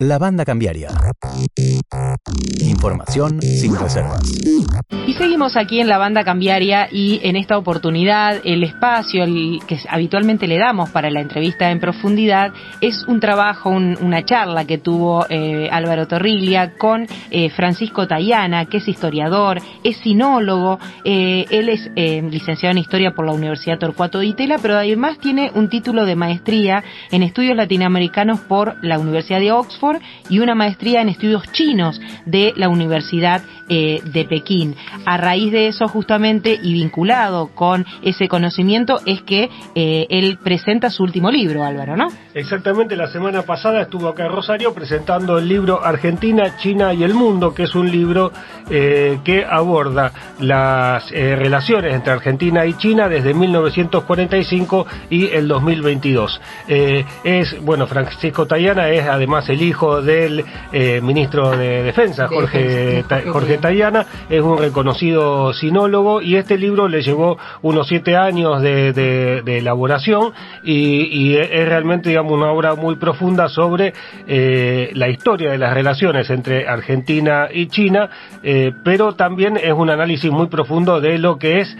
La 0.00 0.18
banda 0.18 0.44
cambiaria. 0.44 0.88
Información 2.58 3.40
sin 3.40 3.76
reservas. 3.76 4.22
Y 5.06 5.12
seguimos 5.14 5.56
aquí 5.56 5.78
en 5.78 5.86
la 5.86 5.98
banda 5.98 6.24
cambiaria 6.24 6.88
y 6.90 7.20
en 7.22 7.36
esta 7.36 7.56
oportunidad 7.56 8.40
el 8.42 8.64
espacio 8.64 9.24
que 9.68 9.78
habitualmente 9.88 10.48
le 10.48 10.58
damos 10.58 10.90
para 10.90 11.10
la 11.10 11.20
entrevista 11.20 11.70
en 11.70 11.78
profundidad 11.78 12.52
es 12.80 13.04
un 13.06 13.20
trabajo, 13.20 13.70
una 13.70 14.24
charla 14.24 14.64
que 14.64 14.78
tuvo 14.78 15.26
eh, 15.28 15.68
Álvaro 15.70 16.08
Torriglia 16.08 16.72
con 16.76 17.06
eh, 17.30 17.50
Francisco 17.50 18.08
Tayana, 18.08 18.66
que 18.66 18.78
es 18.78 18.88
historiador, 18.88 19.60
es 19.84 19.96
sinólogo, 19.98 20.80
eh, 21.04 21.44
él 21.50 21.68
es 21.68 21.88
licenciado 21.94 22.72
en 22.72 22.78
historia 22.78 23.12
por 23.12 23.26
la 23.26 23.32
Universidad 23.32 23.78
Torcuato 23.78 24.18
de 24.18 24.26
Itela, 24.26 24.58
pero 24.60 24.74
además 24.74 25.18
tiene 25.18 25.52
un 25.54 25.68
título 25.68 26.04
de 26.04 26.16
maestría 26.16 26.82
en 27.12 27.22
estudios 27.22 27.56
latinoamericanos 27.56 28.40
por 28.40 28.82
la 28.82 28.98
Universidad 28.98 29.38
de 29.38 29.52
Oxford 29.52 29.83
y 30.28 30.38
una 30.38 30.54
maestría 30.54 31.00
en 31.00 31.08
estudios 31.08 31.50
chinos 31.52 32.00
de 32.26 32.52
la 32.56 32.68
Universidad 32.68 33.42
eh, 33.68 34.02
de 34.04 34.24
Pekín. 34.26 34.76
A 35.06 35.16
raíz 35.16 35.50
de 35.50 35.68
eso, 35.68 35.88
justamente, 35.88 36.58
y 36.62 36.74
vinculado 36.74 37.48
con 37.54 37.86
ese 38.02 38.28
conocimiento, 38.28 39.00
es 39.06 39.22
que 39.22 39.48
eh, 39.74 40.06
él 40.10 40.38
presenta 40.42 40.90
su 40.90 41.02
último 41.02 41.30
libro, 41.30 41.64
Álvaro, 41.64 41.96
¿no? 41.96 42.08
Exactamente, 42.34 42.94
la 42.94 43.06
semana 43.06 43.40
pasada 43.42 43.80
estuvo 43.80 44.08
acá 44.08 44.26
en 44.26 44.32
Rosario 44.32 44.74
presentando 44.74 45.38
el 45.38 45.48
libro 45.48 45.82
Argentina, 45.82 46.58
China 46.58 46.92
y 46.92 47.04
el 47.04 47.14
Mundo, 47.14 47.54
que 47.54 47.62
es 47.62 47.74
un 47.74 47.90
libro 47.90 48.32
eh, 48.68 49.20
que 49.24 49.44
aborda 49.44 50.12
las 50.40 51.10
relaciones 51.10 51.94
entre 51.94 52.12
Argentina 52.12 52.66
y 52.66 52.74
China 52.74 53.08
desde 53.08 53.32
1945 53.32 54.86
y 55.08 55.28
el 55.28 55.48
2022. 55.48 56.40
es, 56.68 57.60
bueno, 57.62 57.86
Francisco 57.86 58.46
Tayana 58.46 58.90
es 58.90 59.06
además 59.06 59.48
el 59.48 59.62
hijo 59.62 59.73
del 59.74 60.44
eh, 60.72 61.00
ministro 61.02 61.50
de 61.50 61.82
Defensa, 61.82 62.28
Jorge, 62.28 63.04
Jorge 63.30 63.58
Tayana, 63.58 64.06
es 64.30 64.40
un 64.40 64.56
reconocido 64.56 65.52
sinólogo 65.52 66.22
y 66.22 66.36
este 66.36 66.56
libro 66.56 66.86
le 66.86 67.02
llevó 67.02 67.36
unos 67.62 67.88
siete 67.88 68.16
años 68.16 68.62
de, 68.62 69.42
elaboración 69.44 70.32
y, 70.62 71.34
es 71.34 71.68
realmente, 71.68 72.10
digamos, 72.10 72.32
una 72.32 72.52
obra 72.52 72.76
muy 72.76 72.96
profunda 72.96 73.48
sobre 73.48 73.92
eh, 74.28 74.90
la 74.94 75.08
historia 75.08 75.50
de 75.50 75.58
las 75.58 75.74
relaciones 75.74 76.30
entre 76.30 76.68
Argentina 76.68 77.48
y 77.52 77.66
China, 77.66 78.08
eh, 78.42 78.72
pero 78.84 79.14
también 79.14 79.56
es 79.56 79.72
un 79.72 79.90
análisis 79.90 80.30
muy 80.30 80.46
profundo 80.46 81.00
de 81.00 81.18
lo 81.18 81.38
que 81.38 81.60
es 81.60 81.76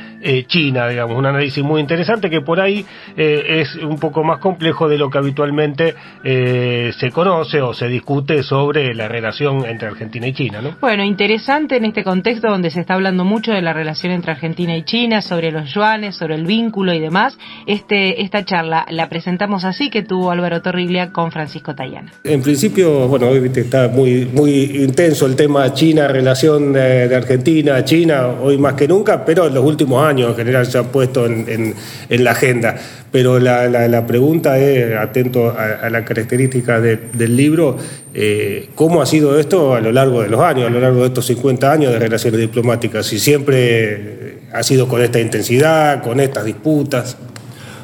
China, 0.47 0.89
digamos, 0.89 1.17
un 1.19 1.27
análisis 1.27 1.63
muy 1.63 1.81
interesante 1.81 2.31
que 2.31 2.41
por 2.41 2.59
ahí 2.59 2.85
es 3.17 3.77
un 3.77 3.99
poco 3.99 4.25
más 4.25 4.39
complejo 4.39 4.89
de 4.89 4.97
lo 4.97 5.11
que 5.11 5.19
habitualmente 5.19 5.95
se 6.23 7.11
conoce 7.13 7.61
o 7.61 7.75
se 7.75 7.84
discute 7.89 8.43
sobre 8.43 8.95
la 8.95 9.09
relación 9.09 9.65
entre 9.65 9.89
Argentina 9.89 10.27
y 10.27 10.33
China, 10.33 10.61
¿no? 10.61 10.77
Bueno, 10.81 11.05
interesante 11.05 11.77
en 11.77 11.85
este 11.85 12.05
contexto 12.05 12.49
donde 12.49 12.71
se 12.71 12.81
está 12.81 12.95
hablando 12.95 13.25
mucho 13.25 13.53
de 13.53 13.63
la 13.63 13.73
relación 13.73 14.13
entre 14.13 14.33
Argentina 14.33 14.77
y 14.77 14.85
China, 14.85 15.23
sobre 15.23 15.51
los 15.51 15.73
yuanes, 15.73 16.17
sobre 16.17 16.35
el 16.35 16.47
vínculo 16.47 16.93
y 16.93 17.01
demás. 17.01 17.37
Este, 17.67 18.23
esta 18.23 18.45
charla 18.45 18.87
la 18.91 19.09
presentamos 19.09 19.65
así 19.65 19.91
que 19.91 20.03
tuvo 20.03 20.31
Álvaro 20.31 20.63
Torriglia 20.63 21.13
con 21.13 21.33
Francisco 21.33 21.75
Tayana. 21.75 22.13
En 22.25 22.43
principio, 22.43 23.09
bueno, 23.09 23.29
hoy 23.29 23.51
está 23.55 23.89
muy, 23.89 24.27
muy 24.27 24.83
intenso 24.83 25.27
el 25.27 25.37
tema 25.37 25.73
China, 25.73 26.09
relación 26.09 26.73
de, 26.73 27.15
Argentina, 27.15 27.85
China, 27.85 28.29
hoy 28.41 28.59
más 28.59 28.75
que 28.75 28.89
nunca, 28.89 29.25
pero 29.25 29.47
en 29.47 29.55
los 29.55 29.65
últimos 29.65 30.05
años 30.05 30.31
en 30.31 30.37
general 30.37 30.67
se 30.67 30.79
ha 30.79 30.83
puesto 30.85 31.27
en, 31.27 31.75
la 32.09 32.31
agenda. 32.31 32.77
Pero 33.11 33.39
la, 33.39 33.69
la, 33.69 34.07
pregunta 34.07 34.59
es, 34.59 34.97
atento 34.97 35.55
a, 35.57 35.89
la 35.89 36.05
característica 36.05 36.81
del 36.81 37.37
libro, 37.37 37.74
eh, 38.13 38.69
cómo 38.75 39.03
ha 39.03 39.07
sido 39.07 39.39
esto 39.39 39.75
a 39.75 39.81
lo 39.81 39.93
largo 39.93 40.23
de 40.23 40.29
los 40.29 40.41
años, 40.41 40.67
a 40.67 40.71
lo 40.71 40.81
largo 40.81 41.01
de 41.01 41.07
estos 41.07 41.27
50 41.27 41.71
años 41.71 41.93
de 41.93 41.99
relaciones 41.99 42.41
diplomáticas, 42.41 43.07
si 43.07 43.19
siempre 43.19 44.39
ha 44.53 44.63
sido 44.63 44.89
con 44.89 45.03
esta 45.03 45.21
intensidad, 45.21 46.03
con 46.03 46.21
estas 46.21 46.45
disputas. 46.45 47.17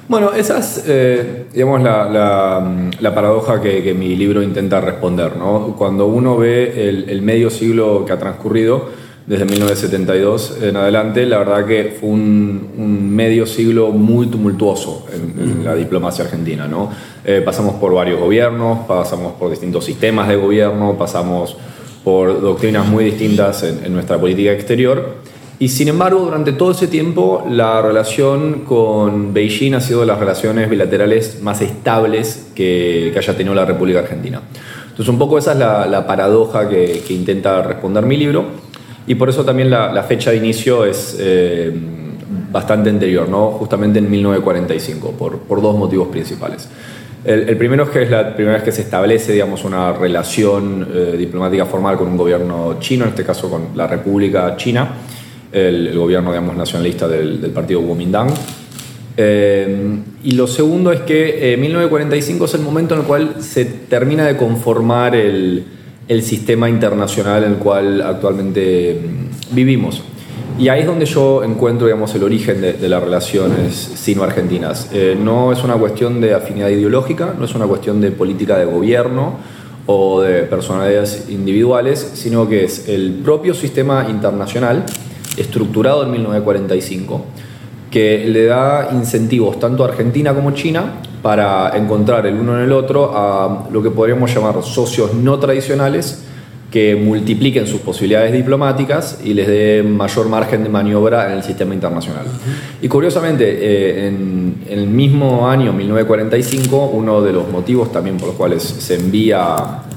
Bueno, 0.08 0.32
esa 0.32 0.58
es, 0.58 0.84
eh, 0.88 1.44
digamos, 1.52 1.82
la, 1.82 3.12
paradoja 3.14 3.60
que, 3.60 3.94
mi 3.94 4.16
libro 4.16 4.42
intenta 4.42 4.80
responder. 4.80 5.36
¿no? 5.36 5.76
Cuando 5.78 6.06
uno 6.06 6.36
ve 6.36 6.90
el 7.08 7.22
medio 7.22 7.48
siglo 7.50 8.04
que 8.04 8.12
ha 8.12 8.18
transcurrido, 8.18 8.88
desde 9.26 9.44
1972 9.44 10.58
en 10.62 10.76
adelante, 10.76 11.24
la 11.26 11.38
verdad 11.38 11.66
que 11.66 11.96
fue 11.98 12.08
un, 12.08 13.10
medio 13.14 13.46
siglo 13.46 13.90
muy 13.90 14.26
tumultuoso 14.26 15.06
en, 15.12 15.64
la 15.64 15.74
diplomacia 15.74 16.24
argentina. 16.24 16.66
¿no? 16.66 16.90
Eh, 17.24 17.42
pasamos 17.44 17.74
por 17.74 17.94
varios 17.94 18.18
gobiernos, 18.18 18.86
pasamos 18.86 19.34
por 19.34 19.50
distintos 19.50 19.84
sistemas 19.84 20.28
de 20.28 20.36
gobierno, 20.36 20.96
pasamos 20.96 21.56
por 22.02 22.40
doctrinas 22.40 22.86
muy 22.86 23.04
distintas 23.04 23.62
en, 23.62 23.92
nuestra 23.92 24.18
política 24.18 24.52
exterior. 24.52 25.16
Y 25.58 25.68
sin 25.68 25.88
embargo, 25.88 26.20
durante 26.20 26.52
todo 26.52 26.70
ese 26.70 26.86
tiempo, 26.86 27.46
la 27.50 27.82
relación 27.82 28.60
con 28.60 29.34
Beijing 29.34 29.74
ha 29.74 29.80
sido 29.80 30.00
de 30.00 30.06
las 30.06 30.18
relaciones 30.18 30.70
bilaterales 30.70 31.42
más 31.42 31.60
estables 31.60 32.50
que, 32.54 33.12
haya 33.14 33.36
tenido 33.36 33.54
la 33.54 33.66
República 33.66 33.98
Argentina. 33.98 34.40
Entonces, 34.84 35.08
un 35.08 35.18
poco 35.18 35.36
esa 35.36 35.52
es 35.52 35.58
la, 35.58 36.06
paradoja 36.06 36.66
que, 36.68 37.02
que 37.06 37.12
intenta 37.12 37.60
responder 37.62 38.06
mi 38.06 38.16
libro. 38.16 38.69
Y 39.06 39.14
por 39.14 39.28
eso 39.28 39.44
también 39.44 39.70
la, 39.70 40.02
fecha 40.02 40.30
de 40.30 40.36
inicio 40.36 40.84
es 40.84 41.16
eh, 41.18 41.72
bastante 42.50 42.90
anterior, 42.90 43.28
¿no? 43.28 43.50
justamente 43.52 43.98
en 43.98 44.10
1945, 44.10 45.12
por, 45.12 45.38
por 45.40 45.62
dos 45.62 45.76
motivos 45.76 46.08
principales. 46.08 46.68
El, 47.24 47.56
primero 47.58 47.84
es 47.84 47.90
que 47.90 48.02
es 48.02 48.10
la 48.10 48.34
primera 48.34 48.56
vez 48.56 48.64
que 48.64 48.72
se 48.72 48.80
establece 48.80 49.32
digamos, 49.32 49.64
una 49.64 49.92
relación 49.92 50.88
eh, 50.90 51.16
diplomática 51.18 51.66
formal 51.66 51.96
con 51.98 52.08
un 52.08 52.16
gobierno 52.16 52.76
chino, 52.80 53.04
en 53.04 53.10
este 53.10 53.24
caso 53.24 53.50
con 53.50 53.68
la 53.76 53.86
República 53.86 54.56
China, 54.56 54.94
el, 55.52 55.96
gobierno 55.96 56.30
digamos, 56.30 56.56
nacionalista 56.56 57.06
del, 57.06 57.40
del 57.40 57.50
partido 57.50 57.82
Kuomintang. 57.82 58.30
Eh, 59.16 59.98
y 60.22 60.30
lo 60.32 60.46
segundo 60.46 60.92
es 60.92 61.00
que 61.00 61.56
1945 61.58 62.44
es 62.44 62.54
el 62.54 62.60
momento 62.62 62.94
en 62.94 63.00
el 63.00 63.06
cual 63.06 63.34
se 63.40 63.64
termina 63.66 64.26
de 64.26 64.36
conformar 64.36 65.14
el, 65.14 65.64
el 66.10 66.24
sistema 66.24 66.68
internacional 66.68 67.44
en 67.44 67.52
el 67.52 67.58
cual 67.58 68.02
actualmente 68.02 69.00
mm, 69.00 69.54
vivimos. 69.54 70.02
Y 70.58 70.68
ahí 70.68 70.80
es 70.80 70.86
donde 70.86 71.06
yo 71.06 71.44
encuentro 71.44 71.86
digamos, 71.86 72.12
el 72.16 72.24
origen 72.24 72.60
de, 72.60 72.88
las 72.88 73.00
relaciones 73.00 73.92
sino-argentinas. 73.94 74.90
Eh, 74.92 75.16
no 75.18 75.52
es 75.52 75.62
una 75.62 75.74
cuestión 75.74 76.20
de 76.20 76.34
afinidad 76.34 76.68
ideológica, 76.68 77.32
no 77.38 77.44
es 77.44 77.54
una 77.54 77.66
cuestión 77.66 78.00
de 78.00 78.10
política 78.10 78.58
de 78.58 78.64
gobierno 78.64 79.36
o 79.86 80.20
de 80.20 80.42
personalidades 80.42 81.26
individuales, 81.28 82.10
sino 82.14 82.48
que 82.48 82.64
es 82.64 82.88
el 82.88 83.20
propio 83.24 83.54
sistema 83.54 84.08
internacional 84.10 84.84
estructurado 85.36 86.02
en 86.02 86.10
1945 86.10 87.24
que 87.88 88.24
le 88.26 88.46
da 88.46 88.90
incentivos 88.92 89.60
tanto 89.60 89.84
a 89.84 89.88
Argentina 89.88 90.34
como 90.34 90.50
China 90.50 91.02
para 91.22 91.76
encontrar 91.76 92.26
el 92.26 92.34
uno 92.34 92.56
en 92.56 92.64
el 92.64 92.72
otro 92.72 93.12
a 93.14 93.68
lo 93.70 93.82
que 93.82 93.90
podríamos 93.90 94.34
llamar 94.34 94.62
socios 94.62 95.14
no 95.14 95.38
tradicionales 95.38 96.24
que 96.70 96.94
multipliquen 96.94 97.66
sus 97.66 97.80
posibilidades 97.80 98.32
diplomáticas 98.32 99.18
y 99.24 99.34
les 99.34 99.48
dé 99.48 99.82
mayor 99.82 100.28
margen 100.28 100.62
de 100.62 100.68
maniobra 100.68 101.26
en 101.26 101.32
el 101.32 101.42
sistema 101.42 101.74
internacional. 101.74 102.26
Y 102.80 102.88
curiosamente, 102.88 103.44
eh, 103.44 104.06
en, 104.06 104.62
el 104.68 104.86
mismo 104.86 105.48
año, 105.48 105.72
1945, 105.72 106.90
uno 106.94 107.22
de 107.22 107.32
los 107.32 107.48
motivos 107.48 107.90
también 107.90 108.16
por 108.16 108.28
los 108.28 108.36
cuales 108.36 108.62
se 108.62 108.94
envía 108.94 109.56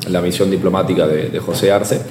la 0.10 0.22
misión 0.22 0.50
diplomática 0.50 1.06
de, 1.08 1.40
José 1.40 1.72
Arce 1.72 2.02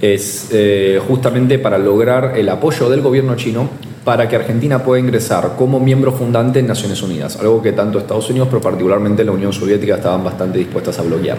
es 0.00 0.48
eh, 0.52 1.00
justamente 1.06 1.58
para 1.58 1.78
lograr 1.78 2.32
el 2.36 2.48
apoyo 2.48 2.88
del 2.88 3.00
gobierno 3.00 3.36
chino 3.36 3.68
para 4.04 4.28
que 4.28 4.36
Argentina 4.36 4.82
pueda 4.82 5.00
ingresar 5.00 5.54
como 5.56 5.80
miembro 5.80 6.12
fundante 6.12 6.58
en 6.58 6.66
Naciones 6.66 7.02
Unidas, 7.02 7.36
algo 7.40 7.62
que 7.62 7.72
tanto 7.72 7.98
Estados 7.98 8.28
Unidos, 8.28 8.48
pero 8.50 8.60
particularmente 8.60 9.24
la 9.24 9.32
Unión 9.32 9.52
Soviética, 9.52 9.96
estaban 9.96 10.22
bastante 10.22 10.58
dispuestas 10.58 10.98
a 10.98 11.02
bloquear. 11.02 11.38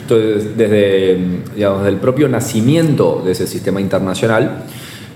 Entonces, 0.00 0.56
desde, 0.56 1.18
digamos, 1.54 1.86
el 1.86 1.96
propio 1.96 2.28
nacimiento 2.28 3.22
de 3.24 3.32
ese 3.32 3.46
sistema 3.46 3.80
internacional, 3.80 4.64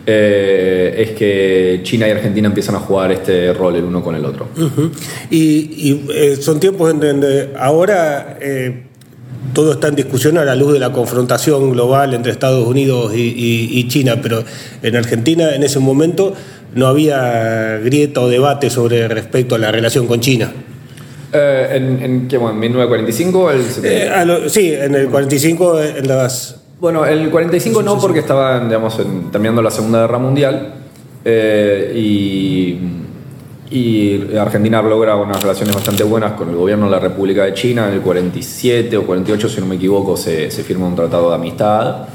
eh, 0.06 0.94
es 0.98 1.10
que 1.10 1.80
China 1.82 2.08
y 2.08 2.10
Argentina 2.10 2.48
empiezan 2.48 2.74
a 2.74 2.80
jugar 2.80 3.12
este 3.12 3.52
rol 3.52 3.76
el 3.76 3.84
uno 3.84 4.02
con 4.02 4.14
el 4.14 4.24
otro. 4.24 4.48
Y, 5.30 6.02
eh, 6.14 6.36
son 6.36 6.58
tiempos 6.60 6.90
en 6.90 7.00
donde 7.00 7.50
ahora 7.58 8.38
eh, 8.40 8.84
todo 9.52 9.72
está 9.72 9.88
en 9.88 9.96
discusión 9.96 10.36
a 10.38 10.44
la 10.44 10.54
luz 10.54 10.72
de 10.72 10.78
la 10.78 10.92
confrontación 10.92 11.72
global 11.72 12.12
entre 12.14 12.32
Estados 12.32 12.66
Unidos 12.66 13.12
y 13.14 13.88
China, 13.88 14.18
pero 14.22 14.42
en 14.82 14.96
Argentina 14.96 15.54
en 15.54 15.62
ese 15.62 15.78
momento 15.78 16.34
no 16.74 16.86
había 16.86 17.78
grieta 17.78 18.20
o 18.20 18.28
debate 18.28 18.70
sobre 18.70 19.08
respecto 19.08 19.54
a 19.54 19.58
la 19.58 19.70
relación 19.70 20.06
con 20.06 20.20
China. 20.20 20.52
Eh, 21.32 22.00
¿En, 22.02 22.28
qué, 22.28 22.36
bueno, 22.36 22.54
¿En 22.54 22.60
1945? 22.60 23.50
El 23.50 23.60
eh, 23.84 24.48
sí, 24.48 24.72
en 24.72 24.94
el 24.94 25.08
45 25.08 25.80
en 25.80 26.08
las... 26.08 26.56
Bueno, 26.80 27.06
en 27.06 27.18
el 27.18 27.30
45 27.30 27.82
no, 27.82 27.98
porque 27.98 28.20
estaban, 28.20 28.68
digamos, 28.68 28.98
terminando 29.30 29.62
la 29.62 29.70
Segunda 29.70 30.00
Guerra 30.00 30.18
Mundial 30.18 30.74
eh, 31.24 31.92
y 31.94 32.78
y 33.70 34.36
Argentina 34.36 34.82
logra 34.82 35.14
unas 35.14 35.40
relaciones 35.40 35.74
bastante 35.74 36.02
buenas 36.02 36.32
con 36.32 36.48
el 36.48 36.56
gobierno 36.56 36.86
de 36.86 36.90
la 36.90 36.98
República 36.98 37.44
de 37.44 37.54
China. 37.54 37.86
En 37.86 37.94
el 37.94 38.00
47 38.00 38.96
o 38.96 39.06
48, 39.06 39.48
si 39.48 39.60
no 39.60 39.66
me 39.66 39.76
equivoco, 39.76 40.16
se, 40.16 40.50
se 40.50 40.64
firma 40.64 40.88
un 40.88 40.96
tratado 40.96 41.28
de 41.28 41.36
amistad. 41.36 42.08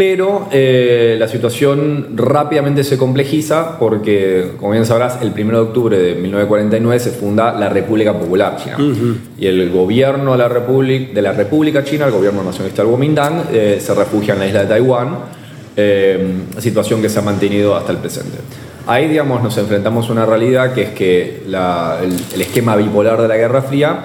Pero 0.00 0.48
eh, 0.50 1.16
la 1.18 1.28
situación 1.28 2.16
rápidamente 2.16 2.84
se 2.84 2.96
complejiza 2.96 3.78
porque, 3.78 4.52
como 4.58 4.72
bien 4.72 4.86
sabrás, 4.86 5.20
el 5.20 5.30
1 5.38 5.52
de 5.52 5.58
octubre 5.58 5.98
de 5.98 6.14
1949 6.14 6.98
se 6.98 7.10
funda 7.10 7.52
la 7.52 7.68
República 7.68 8.18
Popular 8.18 8.56
China. 8.56 8.78
Y 9.38 9.46
el 9.46 9.68
gobierno 9.68 10.32
de 10.32 10.38
la, 10.38 10.48
República, 10.48 11.12
de 11.12 11.20
la 11.20 11.32
República 11.32 11.84
China, 11.84 12.06
el 12.06 12.12
gobierno 12.12 12.42
nacionalista 12.42 12.80
del 12.80 12.88
Kuomintang, 12.88 13.42
eh, 13.52 13.76
se 13.78 13.94
refugia 13.94 14.32
en 14.32 14.40
la 14.40 14.46
isla 14.46 14.62
de 14.62 14.68
Taiwán, 14.68 15.18
eh, 15.76 16.32
situación 16.56 17.02
que 17.02 17.10
se 17.10 17.18
ha 17.18 17.22
mantenido 17.22 17.76
hasta 17.76 17.92
el 17.92 17.98
presente. 17.98 18.38
Ahí, 18.86 19.06
digamos, 19.06 19.42
nos 19.42 19.58
enfrentamos 19.58 20.08
a 20.08 20.12
una 20.12 20.24
realidad 20.24 20.72
que 20.72 20.80
es 20.80 20.90
que 20.92 21.42
el, 21.46 22.40
esquema 22.40 22.74
bipolar 22.74 23.20
de 23.20 23.28
la 23.28 23.36
Guerra 23.36 23.60
Fría 23.60 24.00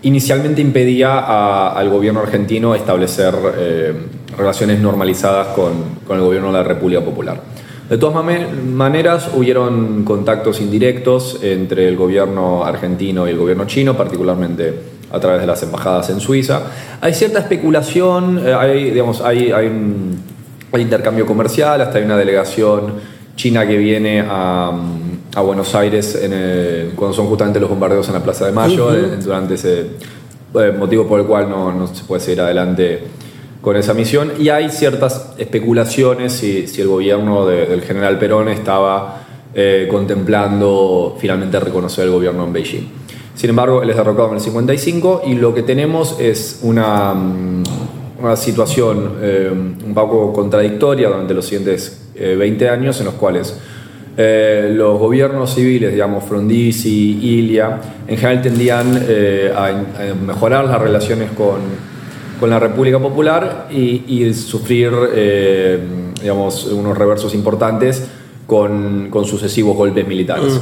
inicialmente 0.00 0.62
impedía 0.62 1.68
al 1.68 1.90
gobierno 1.90 2.20
argentino 2.20 2.74
establecer 2.74 3.34
eh, 3.58 3.92
relaciones 4.38 4.80
normalizadas 4.80 5.48
con, 5.48 5.72
el 6.10 6.20
gobierno 6.20 6.48
de 6.48 6.54
la 6.54 6.62
República 6.62 7.02
Popular. 7.02 7.40
De 7.90 7.98
todas 7.98 8.24
maneras, 8.64 9.30
hubieron 9.34 10.04
contactos 10.04 10.60
indirectos 10.60 11.40
entre 11.42 11.88
el 11.88 11.96
gobierno 11.96 12.64
argentino 12.64 13.26
y 13.26 13.30
el 13.30 13.38
gobierno 13.38 13.66
chino, 13.66 13.96
particularmente 13.96 14.74
a 15.10 15.18
través 15.18 15.40
de 15.40 15.46
las 15.46 15.62
embajadas 15.62 16.10
en 16.10 16.20
Suiza. 16.20 16.62
Hay 17.00 17.14
cierta 17.14 17.38
especulación, 17.38 18.42
eh, 18.46 18.52
hay, 18.52 18.90
digamos, 18.90 19.22
hay, 19.22 19.52
hay, 19.52 19.66
un, 19.66 20.22
hay 20.70 20.82
intercambio 20.82 21.24
comercial, 21.24 21.80
hasta 21.80 21.98
hay 21.98 22.04
una 22.04 22.16
delegación 22.16 22.94
China 23.36 23.66
que 23.66 23.78
viene 23.78 24.24
a, 24.28 24.72
Buenos 25.36 25.72
Aires 25.76 26.18
cuando 26.96 27.14
son 27.14 27.28
justamente 27.28 27.60
los 27.60 27.70
bombardeos 27.70 28.08
en 28.08 28.14
la 28.14 28.22
Plaza 28.24 28.46
de 28.46 28.50
Mayo, 28.50 28.90
durante 29.22 29.54
ese 29.54 29.86
eh, 30.54 30.74
motivo 30.76 31.06
por 31.06 31.20
el 31.20 31.26
cual 31.26 31.48
no, 31.48 31.86
se 31.86 32.02
puede 32.02 32.20
seguir 32.20 32.40
adelante 32.40 33.04
con 33.68 33.76
esa 33.76 33.92
misión. 33.92 34.32
Y 34.38 34.48
hay 34.48 34.70
ciertas 34.70 35.34
especulaciones 35.36 36.32
si, 36.32 36.64
el 36.78 36.88
gobierno 36.88 37.44
del 37.44 37.82
general 37.82 38.18
Perón 38.18 38.48
estaba 38.48 39.26
eh, 39.54 39.86
contemplando 39.90 41.14
finalmente 41.20 41.60
reconocer 41.60 42.06
el 42.06 42.12
gobierno 42.12 42.46
en 42.46 42.52
Beijing. 42.54 42.88
Sin 43.34 43.50
embargo, 43.50 43.82
él 43.82 43.90
es 43.90 43.96
derrocado 43.96 44.28
en 44.28 44.36
el 44.36 44.40
55 44.40 45.24
y 45.26 45.34
lo 45.34 45.54
que 45.54 45.64
tenemos 45.64 46.16
es 46.18 46.60
una, 46.62 47.12
mm, 47.12 47.64
una 48.22 48.36
situación 48.36 49.18
eh, 49.20 49.52
un 49.52 49.92
poco 49.92 50.32
contradictoria 50.32 51.08
durante 51.08 51.34
los 51.34 51.44
siguientes 51.44 52.08
20 52.14 52.64
eh, 52.64 52.68
años 52.70 52.98
en 53.00 53.04
los 53.04 53.14
cuales 53.16 53.54
los 54.16 54.98
gobiernos 54.98 55.54
civiles, 55.54 55.92
digamos, 55.92 56.24
Frondizi, 56.24 57.20
Ilia, 57.22 57.78
en 58.08 58.16
general 58.16 58.42
tendían 58.42 58.96
a, 59.54 59.70
mejorar 60.26 60.64
las 60.64 60.80
relaciones 60.80 61.30
con, 61.36 61.60
con 62.38 62.50
la 62.50 62.58
República 62.58 62.98
Popular 62.98 63.68
y, 63.70 64.32
sufrir, 64.34 64.92
digamos, 66.20 66.66
unos 66.66 66.96
reversos 66.96 67.34
importantes 67.34 68.06
con, 68.46 69.08
con 69.10 69.24
sucesivos 69.24 69.76
golpes 69.76 70.06
militares. 70.06 70.60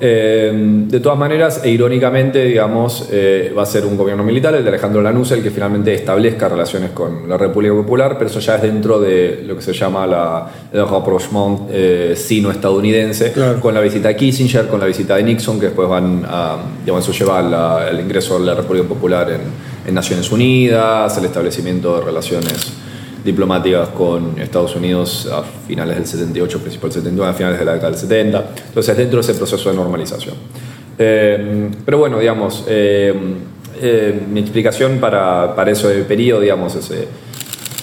Eh, 0.00 0.52
de 0.88 1.00
todas 1.00 1.18
maneras, 1.18 1.60
e 1.64 1.70
irónicamente, 1.70 2.44
digamos, 2.44 3.08
eh, 3.12 3.52
va 3.56 3.62
a 3.62 3.66
ser 3.66 3.86
un 3.86 3.96
gobierno 3.96 4.24
militar, 4.24 4.54
el 4.54 4.62
de 4.62 4.68
Alejandro 4.68 5.00
Lanús, 5.00 5.30
el 5.30 5.42
que 5.42 5.50
finalmente 5.50 5.94
establezca 5.94 6.48
relaciones 6.48 6.90
con 6.90 7.28
la 7.28 7.38
República 7.38 7.74
Popular, 7.74 8.16
pero 8.18 8.28
eso 8.28 8.40
ya 8.40 8.56
es 8.56 8.62
dentro 8.62 8.98
de 8.98 9.44
lo 9.46 9.56
que 9.56 9.62
se 9.62 9.72
llama 9.72 10.06
la, 10.06 10.46
el 10.72 10.86
rapprochement 10.86 11.68
eh, 11.70 12.14
sino-estadounidense, 12.16 13.32
con 13.60 13.72
la 13.72 13.80
visita 13.80 14.08
de 14.08 14.16
Kissinger, 14.16 14.66
con 14.66 14.80
la 14.80 14.86
visita 14.86 15.16
de 15.16 15.22
Nixon, 15.22 15.60
que 15.60 15.66
después 15.66 15.88
van 15.88 16.24
a, 16.28 16.56
digamos, 16.84 17.08
eso 17.08 17.18
lleva 17.18 17.86
al 17.86 18.00
ingreso 18.00 18.38
de 18.38 18.46
la 18.46 18.54
República 18.54 18.88
Popular 18.88 19.30
en, 19.30 19.73
en 19.86 19.94
Naciones 19.94 20.30
Unidas, 20.30 21.16
el 21.18 21.24
establecimiento 21.26 21.98
de 21.98 22.04
relaciones 22.04 22.72
diplomáticas 23.24 23.88
con 23.90 24.38
Estados 24.38 24.76
Unidos 24.76 25.28
a 25.32 25.42
finales 25.66 25.96
del 25.96 26.06
78, 26.06 26.58
principal 26.60 26.92
79, 26.92 27.30
a 27.30 27.34
finales 27.34 27.58
de 27.58 27.64
la 27.64 27.72
década 27.72 27.90
del 27.90 28.00
70. 28.00 28.44
Entonces, 28.68 28.96
dentro 28.96 29.16
de 29.16 29.22
ese 29.22 29.34
proceso 29.34 29.70
de 29.70 29.76
normalización. 29.76 30.34
Eh, 30.98 31.70
pero 31.84 31.98
bueno, 31.98 32.18
digamos, 32.18 32.64
eh, 32.68 33.14
eh, 33.80 34.20
mi 34.30 34.40
explicación 34.40 34.98
para, 34.98 35.54
para 35.56 35.70
ese 35.70 35.88
periodo, 36.04 36.40
digamos, 36.40 36.74
ese, 36.76 37.08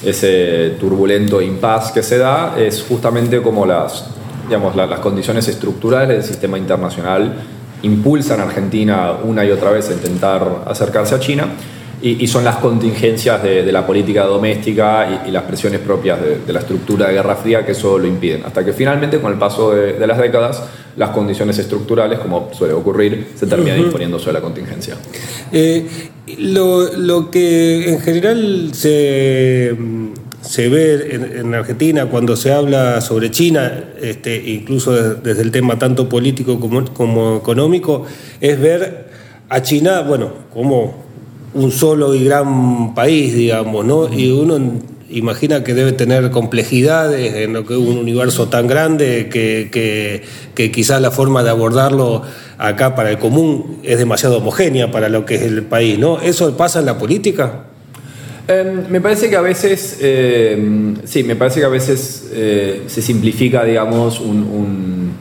ese 0.05 0.75
turbulento 0.79 1.41
impas 1.41 1.91
que 1.91 2.03
se 2.03 2.17
da, 2.17 2.55
es 2.57 2.83
justamente 2.87 3.41
como 3.41 3.65
las, 3.65 4.05
digamos, 4.47 4.75
las 4.75 4.99
condiciones 4.99 5.47
estructurales 5.47 6.17
del 6.17 6.23
sistema 6.23 6.57
internacional 6.57 7.33
impulsan 7.83 8.39
a 8.39 8.43
Argentina 8.43 9.13
una 9.23 9.43
y 9.43 9.49
otra 9.49 9.71
vez 9.71 9.89
a 9.89 9.93
intentar 9.93 10.63
acercarse 10.67 11.15
a 11.15 11.19
China 11.19 11.47
y, 12.01 12.27
son 12.27 12.43
las 12.43 12.57
contingencias 12.57 13.43
de, 13.43 13.71
la 13.71 13.85
política 13.85 14.25
doméstica 14.25 15.23
y, 15.27 15.31
las 15.31 15.43
presiones 15.43 15.79
propias 15.79 16.19
de, 16.19 16.53
la 16.53 16.59
estructura 16.59 17.07
de 17.07 17.13
Guerra 17.13 17.35
Fría 17.35 17.65
que 17.65 17.73
eso 17.73 17.97
lo 17.97 18.07
impiden. 18.07 18.43
Hasta 18.45 18.65
que 18.65 18.73
finalmente, 18.73 19.19
con 19.19 19.31
el 19.31 19.37
paso 19.37 19.71
de, 19.71 20.05
las 20.07 20.17
décadas, 20.17 20.63
las 20.97 21.11
condiciones 21.11 21.57
estructurales, 21.59 22.19
como 22.19 22.49
suele 22.53 22.73
ocurrir, 22.73 23.27
se 23.35 23.45
terminan 23.45 23.79
imponiendo 23.79 24.17
sobre 24.19 24.33
la 24.33 24.41
contingencia. 24.41 24.95
Eh, 25.51 25.85
lo, 26.39 27.29
que 27.29 27.93
en 27.93 27.99
general 27.99 28.71
se, 28.73 29.75
se 30.41 30.69
ve 30.69 31.35
en, 31.35 31.53
Argentina 31.53 32.07
cuando 32.07 32.35
se 32.35 32.51
habla 32.51 32.99
sobre 33.01 33.29
China, 33.29 33.83
este, 34.01 34.35
incluso 34.49 35.15
desde 35.15 35.41
el 35.43 35.51
tema 35.51 35.77
tanto 35.77 36.09
político 36.09 36.59
como, 36.59 36.83
como 36.93 37.37
económico, 37.37 38.05
es 38.39 38.59
ver 38.59 39.11
a 39.49 39.61
China, 39.61 40.01
bueno, 40.01 40.31
como 40.53 41.10
un 41.53 41.71
solo 41.71 42.15
y 42.15 42.23
gran 42.23 42.93
país, 42.95 43.33
digamos, 43.33 43.85
¿no? 43.85 44.13
Y 44.13 44.31
uno 44.31 44.59
imagina 45.11 45.63
que 45.63 45.73
debe 45.73 45.91
tener 45.91 46.31
complejidades 46.31 47.35
en 47.35 47.53
lo 47.53 47.65
que 47.65 47.75
un 47.75 47.97
universo 47.97 48.47
tan 48.47 48.67
grande 48.67 49.29
que, 49.29 49.69
que, 50.55 50.71
quizás 50.71 51.01
la 51.01 51.11
forma 51.11 51.43
de 51.43 51.49
abordarlo 51.49 52.21
acá 52.57 52.95
para 52.95 53.09
el 53.09 53.17
común 53.17 53.79
es 53.83 53.97
demasiado 53.97 54.37
homogénea 54.37 54.91
para 54.91 55.09
lo 55.09 55.25
que 55.25 55.35
es 55.35 55.41
el 55.41 55.63
país, 55.63 55.97
¿no? 55.97 56.21
¿Eso 56.21 56.55
pasa 56.55 56.79
en 56.79 56.85
la 56.85 56.97
política? 56.97 57.65
Em, 58.47 58.87
me 58.89 59.01
parece 59.01 59.29
que 59.29 59.35
a 59.35 59.41
veces, 59.41 59.97
em, 60.01 60.95
sí, 61.03 61.23
me 61.23 61.35
parece 61.35 61.59
que 61.59 61.65
a 61.65 61.69
veces 61.69 62.29
eh, 62.33 62.83
se 62.87 63.01
simplifica, 63.01 63.63
digamos, 63.63 64.19
un, 64.19 65.11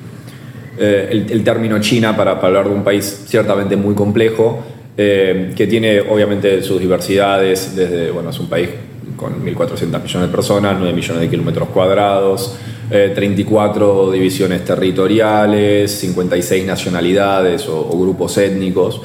eh, 0.79 1.27
el, 1.31 1.45
término 1.45 1.79
China 1.81 2.17
para, 2.17 2.37
para 2.37 2.47
hablar 2.49 2.69
de 2.69 2.75
un 2.75 2.85
país 2.85 3.25
ciertamente 3.27 3.77
muy 3.77 3.95
complejo. 3.95 4.63
Eh, 4.97 5.53
que 5.57 5.67
tiene 5.67 6.01
obviamente 6.01 6.63
sus 6.63 6.81
diversidades, 6.81 7.75
desde, 7.77 8.11
bueno, 8.11 8.31
es 8.31 8.41
un 8.41 8.49
país 8.49 8.69
con 9.17 9.45
1.400 9.45 10.03
millones 10.03 10.29
de 10.29 10.29
personas, 10.29 10.77
9 10.79 10.93
millones 10.93 11.23
de 11.23 11.31
kilómetros 11.31 11.69
cuadrados, 11.69 12.57
34 12.91 14.09
eh, 14.09 14.13
divisiones 14.15 14.65
territoriales, 14.65 15.93
56 15.93 16.67
nacionalidades 16.67 17.69
o, 17.69 17.85
grupos 17.99 18.37
étnicos, 18.39 19.01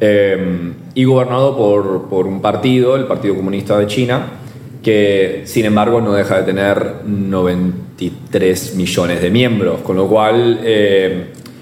eh, 0.00 0.72
y 0.94 1.04
gobernado 1.04 1.56
por, 1.56 2.08
por, 2.08 2.26
un 2.26 2.42
partido, 2.42 2.96
el 2.96 3.04
Partido 3.04 3.36
Comunista 3.36 3.78
de 3.78 3.86
China, 3.86 4.26
que 4.82 5.42
sin 5.44 5.64
embargo 5.64 6.00
no 6.00 6.12
deja 6.12 6.38
de 6.38 6.42
tener 6.42 6.96
93 7.06 8.74
millones 8.74 9.22
de 9.22 9.30
miembros, 9.30 9.80
con 9.82 9.96
lo 9.96 10.08
cual 10.08 10.60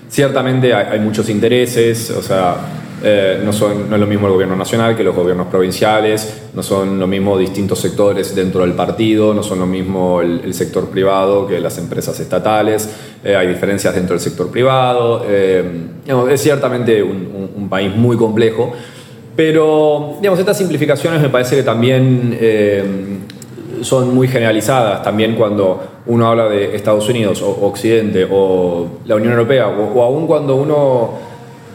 ciertamente 0.08 0.72
hay, 0.72 0.86
hay 0.92 1.00
muchos 1.00 1.28
intereses, 1.28 2.10
o 2.10 2.22
sea, 2.22 2.56
eh, 3.02 3.40
no, 3.44 3.52
son, 3.52 3.88
no 3.88 3.94
es 3.94 4.00
lo 4.00 4.06
mismo 4.06 4.26
el 4.26 4.32
gobierno 4.32 4.56
nacional 4.56 4.96
que 4.96 5.04
los 5.04 5.14
gobiernos 5.14 5.46
provinciales, 5.46 6.48
no 6.54 6.62
son 6.62 6.98
lo 6.98 7.06
mismo 7.06 7.38
distintos 7.38 7.78
sectores 7.78 8.34
dentro 8.34 8.62
del 8.62 8.72
partido, 8.72 9.32
no 9.34 9.42
son 9.42 9.60
lo 9.60 9.66
mismo 9.66 10.20
el, 10.20 10.52
sector 10.52 10.88
privado 10.88 11.46
que 11.46 11.60
las 11.60 11.78
empresas 11.78 12.18
estatales, 12.18 12.88
eh, 13.22 13.36
hay 13.36 13.46
diferencias 13.46 13.94
dentro 13.94 14.14
del 14.14 14.20
sector 14.20 14.50
privado, 14.50 15.24
eh, 15.28 15.64
es 16.30 16.42
ciertamente 16.42 17.02
un, 17.02 17.68
país 17.68 17.94
muy 17.94 18.16
complejo, 18.16 18.72
pero 19.36 20.16
digamos, 20.20 20.40
estas 20.40 20.56
simplificaciones 20.56 21.20
me 21.20 21.28
parece 21.28 21.54
que 21.56 21.62
también 21.62 22.38
son 23.82 24.14
muy 24.14 24.26
generalizadas, 24.26 25.02
también 25.02 25.34
cuando 25.34 25.80
uno 26.06 26.26
habla 26.26 26.48
de 26.48 26.74
Estados 26.74 27.06
Unidos 27.10 27.42
o 27.42 27.66
Occidente 27.66 28.26
o 28.30 28.86
la 29.04 29.16
Unión 29.16 29.32
Europea, 29.32 29.68
o, 29.68 29.98
o 29.98 30.02
aún 30.02 30.26
cuando 30.26 30.56
uno 30.56 31.27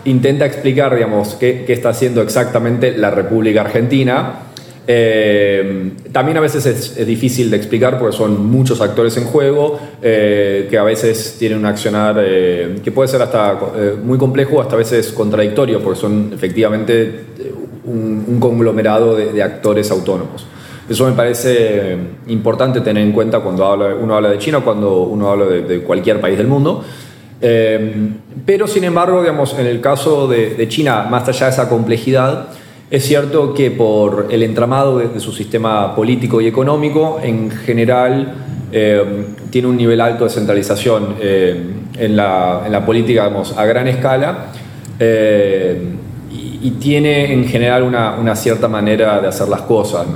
intenta 0.06 0.46
explicar, 0.46 0.96
digamos, 0.96 1.36
qué, 1.36 1.66
está 1.68 1.90
haciendo 1.90 2.22
exactamente 2.22 2.98
la 2.98 3.10
República 3.10 3.62
Argentina. 3.62 4.40
Eh, 4.86 5.92
también 6.12 6.38
a 6.38 6.42
veces 6.42 6.66
es, 6.66 7.08
difícil 7.08 7.50
de 7.50 7.56
explicar 7.56 7.98
porque 7.98 8.16
son 8.16 8.46
muchos 8.48 8.82
actores 8.82 9.16
en 9.16 9.26
juego, 9.26 9.80
eh, 10.02 10.68
que 10.70 10.78
a 10.78 10.84
veces 10.84 11.38
tienen 11.40 11.60
un 11.60 11.66
accionar 11.66 12.18
eh, 12.20 12.76
que 12.84 12.92
puede 12.92 13.08
ser 13.08 13.22
hasta 13.22 13.58
muy 14.04 14.18
complejo, 14.18 14.62
hasta 14.62 14.76
a 14.76 14.78
veces 14.78 15.12
contradictorio, 15.14 15.80
porque 15.80 16.00
son 16.00 16.32
efectivamente 16.34 17.12
un, 17.86 18.38
conglomerado 18.40 19.16
de, 19.16 19.42
actores 19.42 19.90
autónomos. 19.90 20.46
Eso 20.90 21.06
me 21.08 21.14
parece 21.14 21.96
importante 22.28 22.82
tener 22.82 23.04
en 23.04 23.14
cuenta 23.14 23.40
cuando 23.40 23.74
uno 24.02 24.16
habla 24.16 24.32
de 24.32 24.38
China, 24.38 24.60
cuando 24.60 25.04
uno 25.04 25.30
habla 25.30 25.46
de 25.46 25.80
cualquier 25.82 26.20
país 26.20 26.38
del 26.38 26.48
mundo. 26.48 26.84
Eh, 27.46 27.94
pero 28.46 28.68
sin 28.68 28.86
embargo, 28.86 29.20
digamos, 29.20 29.60
en 29.60 29.68
el 29.68 29.82
caso 29.82 30.30
de, 30.30 30.66
China, 30.70 31.08
más 31.10 31.28
allá 31.28 31.48
de 31.48 31.52
esa 31.52 31.68
complejidad, 31.68 32.48
es 32.90 33.06
cierto 33.06 33.54
que 33.54 33.70
por 33.70 34.28
el 34.32 34.44
entramado 34.44 35.00
de, 35.00 35.20
su 35.20 35.34
sistema 35.34 35.94
político 35.94 36.40
y 36.40 36.48
económico, 36.48 37.20
en 37.22 37.52
general 37.52 38.34
eh, 38.72 39.26
tiene 39.50 39.68
un 39.68 39.76
nivel 39.76 40.00
alto 40.00 40.24
de 40.24 40.30
centralización 40.30 41.16
en 41.20 42.16
la, 42.16 42.84
política 42.86 43.24
digamos, 43.24 43.58
a 43.58 43.66
gran 43.66 43.88
escala 43.90 44.46
y, 45.00 46.70
tiene 46.80 47.34
en 47.34 47.46
general 47.46 47.84
una, 47.84 48.36
cierta 48.38 48.70
manera 48.70 49.20
de 49.20 49.28
hacer 49.28 49.50
las 49.50 49.64
cosas. 49.64 50.08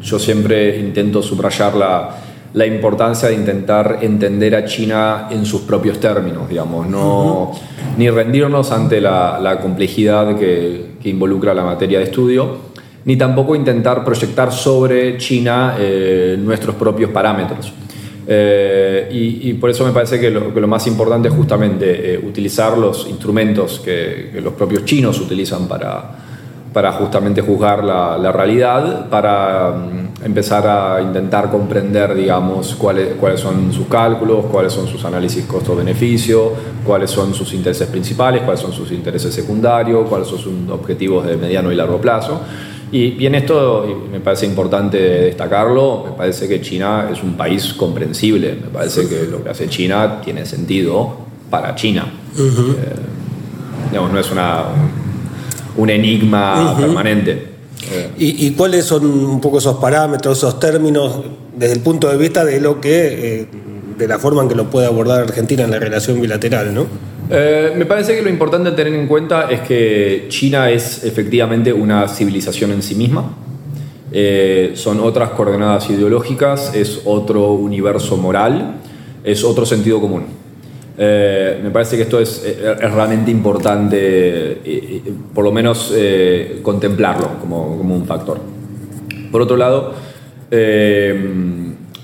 yo 0.00 0.18
siempre 0.18 0.78
intento 0.78 1.22
subrayar 1.22 1.74
la 1.74 2.10
la 2.54 2.66
importancia 2.66 3.28
de 3.28 3.34
intentar 3.34 3.98
entender 4.02 4.54
a 4.54 4.64
China 4.64 5.28
en 5.30 5.46
sus 5.46 5.62
propios 5.62 5.98
términos, 5.98 6.48
digamos, 6.48 6.86
no, 6.86 7.52
ni 7.96 8.10
rendirnos 8.10 8.70
ante 8.72 9.00
la, 9.00 9.58
complejidad 9.62 10.36
que, 10.36 10.92
involucra 11.04 11.54
la 11.54 11.64
materia 11.64 11.98
de 11.98 12.04
estudio, 12.04 12.72
ni 13.04 13.16
tampoco 13.16 13.56
intentar 13.56 14.04
proyectar 14.04 14.52
sobre 14.52 15.16
China 15.18 15.76
eh, 15.78 16.36
nuestros 16.38 16.76
propios 16.76 17.10
parámetros. 17.10 17.72
Eh, 18.26 19.08
y, 19.10 19.52
por 19.54 19.70
eso 19.70 19.84
me 19.84 19.90
parece 19.92 20.20
que 20.20 20.30
lo, 20.30 20.68
más 20.68 20.86
importante 20.86 21.28
es 21.28 21.34
justamente 21.34 22.14
eh, 22.14 22.18
utilizar 22.18 22.78
los 22.78 23.08
instrumentos 23.08 23.80
que, 23.80 24.30
los 24.42 24.52
propios 24.52 24.84
chinos 24.84 25.20
utilizan 25.20 25.66
para, 25.66 26.21
para 26.72 26.92
justamente 26.92 27.42
juzgar 27.42 27.84
la, 27.84 28.16
la 28.18 28.32
realidad, 28.32 29.08
para 29.08 29.70
mm, 29.70 30.24
empezar 30.24 30.66
a 30.66 31.02
intentar 31.02 31.50
comprender, 31.50 32.14
digamos, 32.14 32.74
cuáles, 32.76 33.14
cuáles 33.14 33.40
son 33.40 33.72
sus 33.72 33.86
cálculos, 33.86 34.46
cuáles 34.50 34.72
son 34.72 34.86
sus 34.86 35.04
análisis 35.04 35.44
costo-beneficio, 35.44 36.52
cuáles 36.84 37.10
son 37.10 37.34
sus 37.34 37.52
intereses 37.52 37.88
principales, 37.88 38.42
cuáles 38.42 38.60
son 38.60 38.72
sus 38.72 38.90
intereses 38.92 39.34
secundarios, 39.34 40.08
cuáles 40.08 40.28
son 40.28 40.38
sus 40.38 40.70
objetivos 40.70 41.26
de 41.26 41.36
mediano 41.36 41.72
y 41.72 41.74
largo 41.74 42.00
plazo. 42.00 42.40
Y, 42.92 43.24
en 43.24 43.34
esto 43.34 43.86
me 44.12 44.20
parece 44.20 44.46
importante 44.46 44.98
destacarlo, 44.98 46.04
me 46.10 46.12
parece 46.12 46.46
que 46.46 46.60
China 46.60 47.08
es 47.10 47.22
un 47.22 47.36
país 47.38 47.72
comprensible, 47.72 48.54
me 48.62 48.68
parece 48.68 49.08
que 49.08 49.24
lo 49.30 49.42
que 49.42 49.48
hace 49.48 49.68
China 49.68 50.20
tiene 50.22 50.44
sentido 50.44 51.16
para 51.50 51.74
China. 51.74 52.04
Eh, 52.38 52.74
digamos, 53.90 54.12
no 54.12 54.18
es 54.20 54.30
una, 54.30 54.64
un, 55.76 55.90
enigma 55.90 56.76
permanente. 56.78 57.52
¿Y, 58.18 58.50
cuáles 58.52 58.84
son 58.84 59.04
un 59.04 59.40
poco 59.40 59.58
esos 59.58 59.76
parámetros, 59.76 60.38
esos 60.38 60.60
términos, 60.60 61.20
desde 61.56 61.74
el 61.74 61.80
punto 61.80 62.08
de 62.08 62.16
vista 62.16 62.44
de 62.44 62.60
lo 62.60 62.80
que, 62.80 63.40
eh, 63.40 63.46
de 63.98 64.08
la 64.08 64.18
forma 64.18 64.42
en 64.42 64.48
que 64.48 64.54
lo 64.54 64.70
puede 64.70 64.86
abordar 64.86 65.22
Argentina 65.22 65.64
en 65.64 65.70
la 65.70 65.78
relación 65.78 66.20
bilateral, 66.20 66.72
¿no? 66.72 66.86
Eh, 67.30 67.72
me 67.76 67.86
parece 67.86 68.14
que 68.14 68.22
lo 68.22 68.28
importante 68.28 68.70
a 68.70 68.76
tener 68.76 68.94
en 68.94 69.06
cuenta 69.06 69.50
es 69.50 69.60
que 69.60 70.26
China 70.28 70.70
es 70.70 71.04
efectivamente 71.04 71.72
una 71.72 72.06
civilización 72.08 72.72
en 72.72 72.82
sí 72.82 72.94
misma. 72.94 73.36
Eh, 74.12 74.72
son 74.74 75.00
otras 75.00 75.30
coordenadas 75.30 75.88
ideológicas, 75.88 76.74
es 76.74 77.00
otro 77.04 77.52
universo 77.52 78.16
moral, 78.18 78.76
es 79.24 79.42
otro 79.44 79.64
sentido 79.64 80.00
común. 80.00 80.41
Eh, 80.96 81.58
me 81.62 81.70
parece 81.70 81.96
que 81.96 82.02
esto 82.02 82.20
es, 82.20 82.42
eh, 82.44 82.74
realmente 82.74 83.30
importante, 83.30 83.96
eh, 84.64 85.02
por 85.34 85.44
lo 85.44 85.52
menos 85.52 85.92
contemplarlo 86.62 87.38
como, 87.40 87.76
un 87.76 88.06
factor. 88.06 88.38
Por 89.30 89.42
otro 89.42 89.56
lado, 89.56 89.94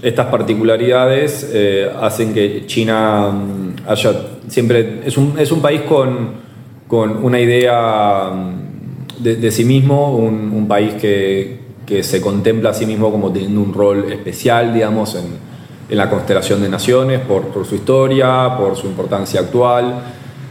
estas 0.02 0.26
particularidades 0.26 1.52
hacen 2.00 2.32
que 2.32 2.64
China 2.66 3.30
mm, 3.30 3.88
haya 3.88 4.12
siempre. 4.48 5.00
Es 5.04 5.18
un, 5.18 5.38
es 5.38 5.52
un 5.52 5.60
país 5.60 5.82
con, 5.82 6.48
con, 6.86 7.22
una 7.22 7.38
idea 7.38 8.30
mm, 8.30 9.22
de, 9.22 9.50
sí 9.50 9.64
mismo, 9.64 10.16
un, 10.16 10.50
un 10.54 10.66
país 10.66 10.94
que, 10.94 11.58
que, 11.84 12.02
se 12.02 12.22
contempla 12.22 12.70
a 12.70 12.74
sí 12.74 12.86
mismo 12.86 13.10
como 13.10 13.30
teniendo 13.32 13.60
un 13.60 13.74
rol 13.74 14.10
especial, 14.10 14.72
digamos, 14.72 15.14
en, 15.14 15.47
en 15.88 15.96
la 15.96 16.10
constelación 16.10 16.60
de 16.62 16.68
naciones 16.68 17.20
por, 17.20 17.48
por 17.48 17.64
su 17.64 17.74
historia, 17.76 18.56
por 18.56 18.76
su 18.76 18.86
importancia 18.86 19.40
actual. 19.40 20.02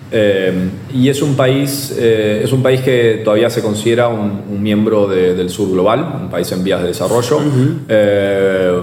Eh, 0.09 0.69
y 0.93 1.09
es 1.09 1.21
un, 1.21 1.35
país, 1.35 1.93
eh, 1.97 2.41
es 2.43 2.53
un 2.53 2.63
país 2.63 2.81
que 2.81 3.21
todavía 3.23 3.49
se 3.49 3.61
considera 3.61 4.07
un, 4.07 4.61
miembro 4.61 5.07
del 5.07 5.49
sur 5.49 5.71
global, 5.71 6.19
un 6.23 6.29
país 6.29 6.51
en 6.51 6.63
vías 6.63 6.81
de 6.81 6.87
desarrollo. 6.87 7.39
Eh, 7.87 8.81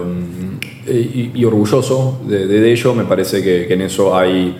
y, 1.35 1.45
orgulloso 1.45 2.21
de, 2.27 2.73
ello, 2.73 2.95
me 2.95 3.05
parece 3.05 3.43
que, 3.43 3.73
en 3.73 3.81
eso 3.81 4.17
hay, 4.17 4.57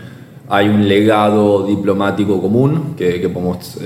hay 0.49 0.69
un 0.69 0.89
legado 0.89 1.67
diplomático 1.67 2.41
común 2.41 2.95
que, 2.97 3.21
que, 3.21 3.29
podemos, 3.29 3.79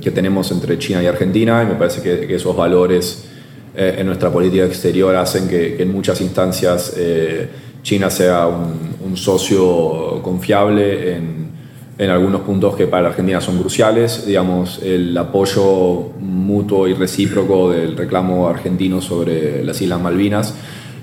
que 0.00 0.10
tenemos 0.10 0.50
entre 0.52 0.78
China 0.78 1.02
y 1.02 1.06
Argentina, 1.06 1.62
y 1.62 1.66
me 1.66 1.74
parece 1.74 2.02
que, 2.02 2.26
que 2.26 2.34
esos 2.34 2.54
valores 2.54 3.28
eh, 3.76 3.96
en 3.98 4.06
nuestra 4.06 4.30
política 4.30 4.64
exterior 4.64 5.14
hacen 5.16 5.48
que, 5.48 5.82
en 5.82 5.92
muchas 5.92 6.20
instancias 6.20 6.94
eh, 6.96 7.48
China 7.82 8.10
sea 8.10 8.46
un, 8.46 9.16
socio 9.16 10.20
confiable 10.22 11.16
en, 11.16 11.50
en, 11.96 12.10
algunos 12.10 12.42
puntos 12.42 12.76
que 12.76 12.86
para 12.86 13.02
la 13.04 13.08
Argentina 13.08 13.40
son 13.40 13.58
cruciales, 13.58 14.26
digamos, 14.26 14.80
el 14.82 15.16
apoyo 15.16 16.10
mutuo 16.20 16.86
y 16.86 16.94
recíproco 16.94 17.72
del 17.72 17.96
reclamo 17.96 18.48
argentino 18.48 19.00
sobre 19.00 19.64
las 19.64 19.80
Islas 19.80 20.00
Malvinas 20.00 20.54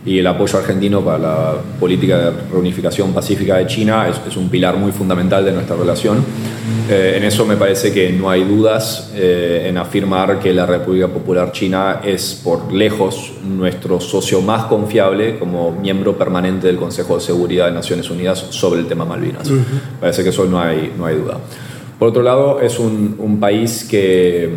y 0.05 0.19
el 0.19 0.27
apoyo 0.27 0.59
argentino 0.59 1.01
para 1.01 1.17
la 1.17 1.55
política 1.79 2.17
de 2.19 2.31
reunificación 2.51 3.11
pacífica 3.11 3.57
de 3.57 3.65
China 3.65 4.07
es, 4.07 4.37
un 4.37 4.49
pilar 4.49 4.77
muy 4.77 4.91
fundamental 4.91 5.43
de 5.43 5.51
nuestra 5.51 5.75
relación. 5.75 6.23
Eh, 6.89 7.15
en 7.17 7.23
eso 7.23 7.45
me 7.45 7.57
parece 7.57 7.91
que 7.91 8.11
no 8.11 8.29
hay 8.29 8.43
dudas 8.43 9.11
eh, 9.15 9.65
en 9.67 9.77
afirmar 9.77 10.39
que 10.39 10.53
la 10.53 10.67
República 10.67 11.07
Popular 11.07 11.51
China 11.51 12.01
es 12.03 12.39
por 12.43 12.71
lejos 12.71 13.33
nuestro 13.43 13.99
socio 13.99 14.41
más 14.41 14.65
confiable 14.65 15.39
como 15.39 15.71
miembro 15.71 16.15
permanente 16.15 16.67
del 16.67 16.77
Consejo 16.77 17.15
de 17.15 17.21
Seguridad 17.21 17.65
de 17.65 17.71
Naciones 17.71 18.09
Unidas 18.11 18.45
sobre 18.51 18.81
el 18.81 18.85
tema 18.85 19.05
Malvinas. 19.05 19.49
Parece 19.99 20.23
que 20.23 20.29
eso 20.29 20.45
no 20.45 20.59
hay, 20.59 20.93
no 20.95 21.07
hay 21.07 21.15
duda. 21.15 21.39
Por 21.97 22.09
otro 22.09 22.21
lado, 22.21 22.59
es 22.61 22.77
un, 22.77 23.15
un 23.17 23.39
país 23.39 23.87
que 23.89 24.49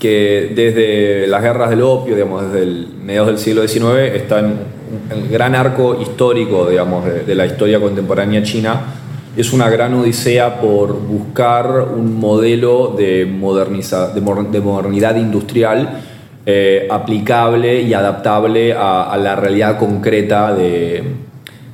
que 0.00 0.50
desde 0.54 1.26
las 1.28 1.42
guerras 1.42 1.70
del 1.70 1.82
opio, 1.82 2.16
digamos, 2.16 2.50
desde 2.50 2.62
el 2.64 2.88
mediados 3.04 3.28
del 3.28 3.38
siglo 3.38 3.68
XIX, 3.68 4.16
está 4.16 4.40
en 4.40 4.54
el 5.10 5.28
gran 5.28 5.54
arco 5.54 6.00
histórico, 6.00 6.68
digamos, 6.68 7.04
de, 7.04 7.34
la 7.34 7.46
historia 7.46 7.78
contemporánea 7.78 8.42
china. 8.42 8.80
Es 9.36 9.52
una 9.52 9.68
gran 9.68 9.94
odisea 9.94 10.60
por 10.60 10.94
buscar 10.94 11.88
un 11.94 12.18
modelo 12.18 12.94
de, 12.96 13.26
moderniza, 13.26 14.12
de, 14.12 14.20
modernidad 14.20 15.16
industrial 15.16 16.00
eh, 16.46 16.88
aplicable 16.90 17.82
y 17.82 17.92
adaptable 17.92 18.72
a, 18.72 19.16
la 19.22 19.36
realidad 19.36 19.78
concreta 19.78 20.54
de, 20.54 21.02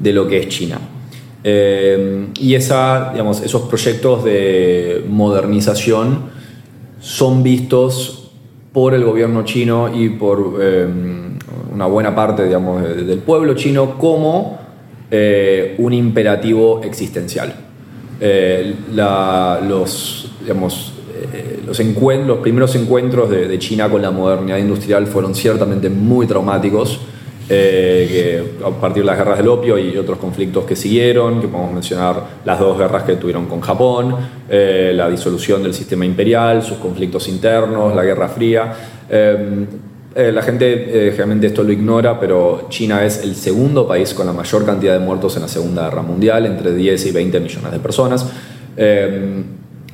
de, 0.01 0.13
lo 0.13 0.27
que 0.27 0.41
es 0.41 0.49
China. 0.49 0.79
Eh, 1.45 2.27
y 2.41 2.57
esa, 2.57 3.11
digamos, 3.13 3.41
esos 3.41 3.63
proyectos 3.63 4.25
de 4.25 5.05
modernización 5.09 6.36
son 7.01 7.43
vistos 7.43 8.31
por 8.73 8.95
el 8.95 9.05
gobierno 9.05 9.45
chino 9.45 9.91
y 9.95 10.11
por 10.11 10.59
eh, 10.61 10.87
una 11.73 11.87
buena 11.87 12.15
parte 12.15 12.45
digamos, 12.45 12.83
del 12.83 13.19
pueblo 13.21 13.55
chino 13.55 13.99
como 13.99 14.59
eh, 15.11 15.75
un 15.79 15.93
imperativo 15.93 16.83
existencial. 16.83 17.55
Eh, 18.21 18.75
los, 18.95 20.33
digamos, 20.41 20.93
los, 21.67 21.81
los, 22.27 22.39
primeros 22.39 22.75
encuentros 22.77 23.31
de 23.31 23.59
China 23.59 23.89
con 23.89 24.03
la 24.03 24.11
modernidad 24.11 24.59
industrial 24.59 25.07
fueron 25.07 25.35
ciertamente 25.35 25.89
muy 25.89 26.27
traumáticos 26.27 27.01
eh, 27.49 28.09
que 28.59 28.65
a 28.67 28.71
partir 28.71 29.05
de 29.05 29.07
las 29.07 29.17
guerras 29.17 29.39
del 29.39 29.47
opio 29.47 29.79
y 29.79 29.97
otros 29.97 30.19
conflictos 30.19 30.65
que 30.65 30.75
siguieron, 30.75 31.41
que 31.41 31.47
podemos 31.47 31.75
mencionar 31.75 32.21
las 32.45 32.59
dos 32.59 32.77
guerras 32.77 33.05
que 33.05 33.15
tuvieron 33.15 33.47
con 33.47 33.61
Japón, 33.61 34.17
eh, 34.49 34.93
la 34.93 35.09
disolución 35.09 35.63
del 35.63 35.73
sistema 35.73 36.05
imperial, 36.05 36.65
sus 36.65 36.79
conflictos 36.79 37.29
internos, 37.29 37.95
la 37.95 38.03
Guerra 38.03 38.29
Fría. 38.29 38.73
Eh, 39.09 39.67
la 40.17 40.41
gente 40.41 41.11
generalmente 41.11 41.49
esto 41.49 41.63
lo 41.63 41.71
ignora, 41.71 42.19
pero 42.19 42.69
China 42.71 43.05
es 43.05 43.23
el 43.23 43.37
segundo 43.37 43.87
país 43.87 44.15
con 44.15 44.27
la 44.27 44.33
mayor 44.33 44.65
cantidad 44.65 44.95
de 44.95 44.99
muertos 44.99 45.37
en 45.37 45.43
la 45.43 45.49
Segunda 45.49 45.85
Guerra 45.91 46.01
Mundial, 46.01 46.47
entre 46.47 46.75
10 46.75 47.07
y 47.07 47.13
20 47.13 47.39
millones 47.39 47.71
de 47.71 47.79
personas. 47.79 48.27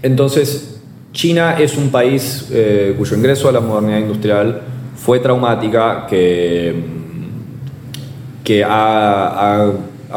entonces, 0.01 0.81
China 1.13 1.57
es 1.59 1.77
un 1.77 1.91
país 1.91 2.53
cuyo 2.97 3.17
ingreso 3.17 3.49
a 3.49 3.53
la 3.53 3.59
modernidad 3.59 3.99
industrial 3.99 4.61
fue 4.95 5.19
traumática, 5.19 6.07
que 6.09 7.02
que 8.45 8.65
ha, 8.67 9.71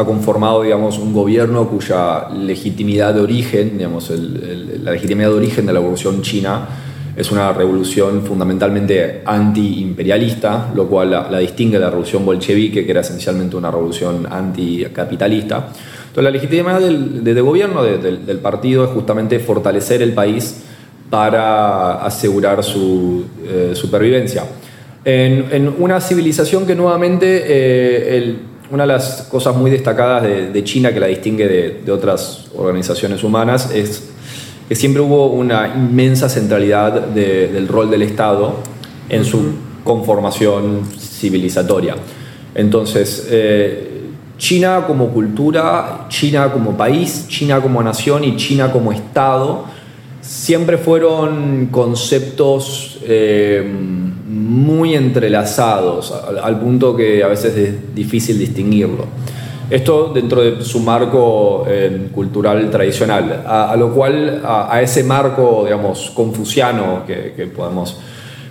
conformado 0.06 0.64
digamos, 0.64 0.98
un 0.98 1.14
gobierno 1.14 1.68
cuya 1.70 2.30
legitimidad 2.30 3.14
de 3.14 3.22
origen, 3.22 3.78
digamos, 3.78 4.10
la 4.10 4.92
legitimidad 4.92 5.30
de 5.30 5.36
origen 5.36 5.66
de 5.66 5.74
la 5.74 5.80
revolución 5.80 6.22
china 6.22 6.68
es 7.16 7.32
una 7.32 7.54
revolución 7.54 8.24
fundamentalmente 8.24 9.22
anti-imperialista, 9.26 10.72
lo 10.76 10.88
cual 10.88 11.12
la, 11.12 11.40
distingue 11.40 11.78
de 11.78 11.84
la 11.86 11.90
revolución 11.90 12.26
bolchevique, 12.26 12.84
que 12.86 12.92
era 12.92 13.02
esencialmente 13.02 13.56
una 13.56 13.72
revolución 13.72 14.28
anticapitalista. 14.30 15.68
Entonces 16.08 16.24
la 16.24 16.32
legitimidad 16.32 16.80
del, 16.82 17.24
de, 17.24 17.34
de 17.34 17.42
gobierno 17.42 17.84
de- 17.84 17.98
del, 18.00 18.26
del 18.26 18.40
partido 18.40 18.84
es 18.86 18.92
justamente 18.92 19.40
fortalecer 19.40 20.02
el 20.02 20.14
país 20.14 20.64
para 21.10 22.04
asegurar 22.06 22.64
su 22.64 23.24
eh, 23.46 23.72
supervivencia. 23.76 24.44
En, 25.06 25.48
en 25.52 25.74
una 25.78 26.02
civilización 26.02 26.66
que 26.66 26.74
nuevamente, 26.76 27.44
eh, 27.46 28.18
el- 28.18 28.40
una 28.72 28.84
de 28.84 28.88
las 28.94 29.28
cosas 29.30 29.56
muy 29.56 29.70
destacadas 29.70 30.24
de, 30.24 30.50
de 30.52 30.64
China 30.64 30.92
que 30.92 31.00
la 31.00 31.06
distingue 31.06 31.48
de, 31.48 31.82
de 31.86 31.92
otras 31.92 32.48
organizaciones 32.58 33.24
humanas 33.24 33.70
es 33.72 34.10
que 34.68 34.74
siempre 34.76 35.04
hubo 35.04 35.28
una 35.28 35.68
inmensa 35.76 36.28
centralidad 36.30 36.94
de- 37.10 37.48
del 37.50 37.68
rol 37.68 37.92
del 37.92 38.02
Estado 38.02 38.56
en 39.10 39.24
su 39.24 39.52
conformación 39.84 40.82
civilizatoria. 41.00 41.96
Entonces, 42.56 43.28
eh, 43.30 43.92
China 44.40 44.86
como 44.88 45.10
cultura, 45.10 46.08
China 46.10 46.52
como 46.52 46.76
país, 46.76 47.28
China 47.28 47.62
como 47.62 47.84
nación 47.84 48.24
y 48.24 48.36
China 48.38 48.72
como 48.72 48.92
Estado 48.92 49.66
siempre 50.22 50.80
fueron 50.80 51.68
conceptos 51.68 52.98
eh, 53.04 53.64
muy 54.36 54.96
entrelazados, 54.96 56.12
al, 56.12 56.60
punto 56.60 56.94
que 56.94 57.24
a 57.24 57.28
veces 57.28 57.56
es 57.56 57.96
difícil 57.96 58.38
distinguirlo. 58.38 59.06
Esto 59.70 60.12
dentro 60.14 60.42
de 60.42 60.62
su 60.62 60.82
marco 60.82 61.64
eh, 61.66 62.10
cultural 62.14 62.70
tradicional, 62.70 63.44
a, 63.48 63.74
lo 63.78 63.94
cual 63.94 64.42
a, 64.46 64.82
ese 64.82 65.06
marco, 65.06 65.62
digamos, 65.64 66.12
confuciano 66.14 67.04
que, 67.08 67.50
podemos 67.56 67.98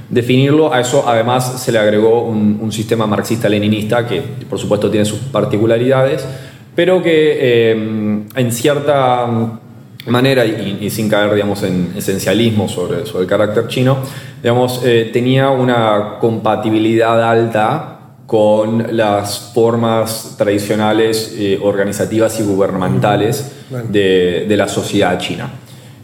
definirlo, 0.09 0.73
a 0.73 0.81
eso 0.81 1.05
además 1.07 1.61
se 1.61 1.71
le 1.71 1.79
agregó 1.79 2.23
un, 2.23 2.59
un 2.63 2.73
sistema 2.73 3.07
marxista-leninista 3.07 4.07
que 4.07 4.23
por 4.49 4.59
supuesto 4.59 4.91
tiene 4.91 5.05
sus 5.05 5.19
particularidades, 5.19 6.27
pero 6.75 7.03
que 7.03 7.37
eh, 7.41 8.25
en 8.35 8.53
cierta 8.53 9.61
manera 10.07 10.45
y, 10.45 10.79
y 10.81 10.91
sin 10.91 11.09
caer 11.09 11.35
digamos, 11.35 11.63
en 11.63 11.93
esencialismo 11.97 12.69
sobre, 12.69 13.07
sobre 13.07 13.23
el 13.23 13.29
carácter 13.29 13.69
chino, 13.69 13.99
digamos, 14.43 14.83
eh, 14.85 15.11
tenía 15.13 15.51
una 15.51 16.19
compatibilidad 16.21 17.23
alta 17.23 17.91
con 18.27 18.97
las 18.97 19.53
formas 19.55 20.35
tradicionales, 20.39 21.35
eh, 21.39 21.59
organizativas 21.63 22.41
y 22.41 22.43
gubernamentales 22.43 23.53
de, 23.89 24.47
de 24.49 24.57
la 24.57 24.67
sociedad 24.67 25.19
china. 25.19 25.51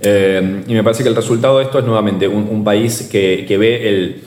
Eh, 0.02 0.64
y 0.66 0.74
me 0.74 0.82
parece 0.82 1.02
que 1.02 1.08
el 1.08 1.16
resultado 1.16 1.58
de 1.58 1.64
esto 1.64 1.78
es 1.78 1.84
nuevamente 1.84 2.28
un, 2.28 2.48
un 2.48 2.64
país 2.64 3.08
que, 3.10 3.44
que 3.46 3.58
ve 3.58 3.88
el, 3.88 4.22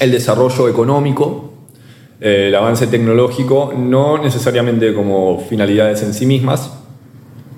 el 0.00 0.10
desarrollo 0.10 0.68
económico, 0.68 1.52
el 2.20 2.54
avance 2.54 2.88
tecnológico, 2.88 3.72
no 3.76 4.18
necesariamente 4.18 4.92
como 4.94 5.40
finalidades 5.48 6.02
en 6.02 6.12
sí 6.14 6.26
mismas, 6.26 6.77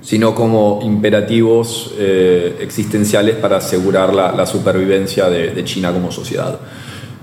sino 0.02 0.34
como 0.34 0.80
imperativos 0.82 1.94
eh, 1.98 2.56
existenciales 2.60 3.36
para 3.36 3.58
asegurar 3.58 4.14
la, 4.14 4.32
la 4.32 4.46
supervivencia 4.46 5.28
de, 5.28 5.62
China 5.64 5.92
como 5.92 6.10
sociedad. 6.10 6.58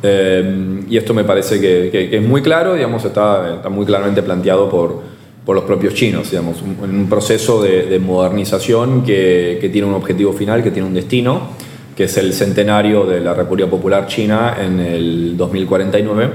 Eh, 0.04 0.84
y 0.88 0.96
esto 0.98 1.14
me 1.14 1.24
parece 1.24 1.60
que, 1.60 1.90
que- 1.92 2.18
es 2.18 2.22
muy 2.24 2.42
claro, 2.42 2.76
digamos, 2.76 3.04
está, 3.04 3.56
está 3.56 3.70
muy 3.70 3.86
claramente 3.86 4.22
planteado 4.22 4.70
por, 4.70 5.02
por 5.46 5.56
los 5.56 5.66
propios 5.66 5.96
chinos, 5.96 6.30
digamos, 6.30 6.62
un, 6.62 6.78
un 6.88 7.10
proceso 7.10 7.62
de, 7.64 7.84
de 7.84 7.98
modernización 8.00 9.04
que, 9.04 9.58
que 9.60 9.70
tiene 9.70 9.88
un 9.88 9.96
objetivo 9.96 10.34
final, 10.34 10.62
que 10.64 10.70
tiene 10.72 10.88
un 10.88 10.94
destino, 10.94 11.50
que 11.96 12.04
es 12.04 12.16
el 12.18 12.32
centenario 12.34 13.06
de 13.06 13.22
la 13.22 13.34
República 13.34 13.68
Popular 13.68 14.06
China 14.06 14.56
en 14.64 14.80
el 14.80 15.36
2049, 15.36 16.30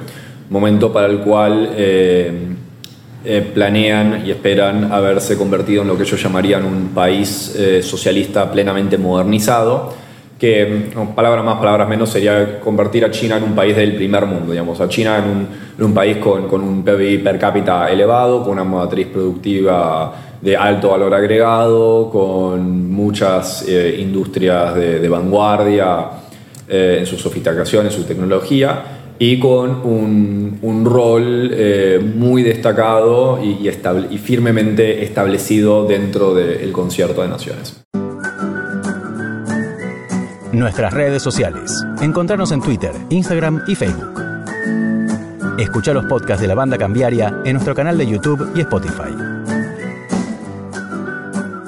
momento 0.50 0.92
para 0.92 1.06
el 1.06 1.18
cual 1.20 1.70
eh, 1.76 2.32
eh, 3.24 3.50
planean 3.54 4.22
y 4.26 4.30
esperan 4.30 4.92
haberse 4.92 5.36
convertido 5.36 5.82
en 5.82 5.88
lo 5.88 5.96
que 5.96 6.02
ellos 6.02 6.22
llamarían 6.22 6.64
un 6.64 6.88
país 6.88 7.54
eh, 7.56 7.82
socialista 7.82 8.50
plenamente 8.50 8.98
modernizado, 8.98 9.94
que 10.38 10.90
palabras 11.14 11.44
más, 11.44 11.58
palabras 11.58 11.88
menos 11.88 12.10
sería 12.10 12.58
convertir 12.58 13.04
a 13.04 13.10
China 13.12 13.36
en 13.36 13.44
un 13.44 13.54
país 13.54 13.76
del 13.76 13.94
primer 13.94 14.26
mundo, 14.26 14.50
digamos, 14.50 14.80
a 14.80 14.88
China 14.88 15.18
en 15.18 15.24
un, 15.24 15.48
en 15.78 15.84
un 15.84 15.94
país 15.94 16.16
con, 16.16 16.48
con 16.48 16.62
un 16.62 16.82
PBI 16.84 17.18
per 17.18 17.38
cápita 17.38 17.88
elevado, 17.88 18.42
con 18.42 18.54
una 18.54 18.64
matriz 18.64 19.06
productiva 19.06 20.12
de 20.40 20.56
alto 20.56 20.90
valor 20.90 21.14
agregado, 21.14 22.10
con 22.10 22.90
muchas 22.90 23.64
eh, 23.68 23.96
industrias 24.00 24.74
de, 24.74 24.98
de 24.98 25.08
vanguardia 25.08 26.06
eh, 26.68 26.96
en 27.00 27.06
su 27.06 27.18
sofisticación, 27.18 27.86
en 27.86 27.92
su 27.92 28.04
tecnología, 28.04 29.01
y 29.18 29.38
con 29.38 29.84
un, 29.84 30.58
un 30.62 30.84
rol 30.84 31.50
eh, 31.52 32.00
muy 32.16 32.42
destacado 32.42 33.38
y, 33.42 33.68
firmemente 34.18 35.04
establecido 35.04 35.86
dentro 35.86 36.34
del 36.34 36.72
concierto 36.72 37.22
de 37.22 37.28
naciones. 37.28 37.84
Nuestras 40.52 40.92
redes 40.92 41.22
sociales. 41.22 41.84
Encontrarnos 42.00 42.52
en 42.52 42.60
Twitter, 42.60 42.92
Instagram 43.10 43.62
y 43.66 43.74
Facebook. 43.74 44.20
Escucha 45.58 45.92
los 45.92 46.04
podcasts 46.06 46.42
de 46.42 46.48
la 46.48 46.54
banda 46.54 46.76
cambiaria 46.76 47.40
en 47.44 47.54
nuestro 47.54 47.74
canal 47.74 47.96
de 47.96 48.06
YouTube 48.06 48.52
y 48.54 48.60
Spotify. 48.60 49.14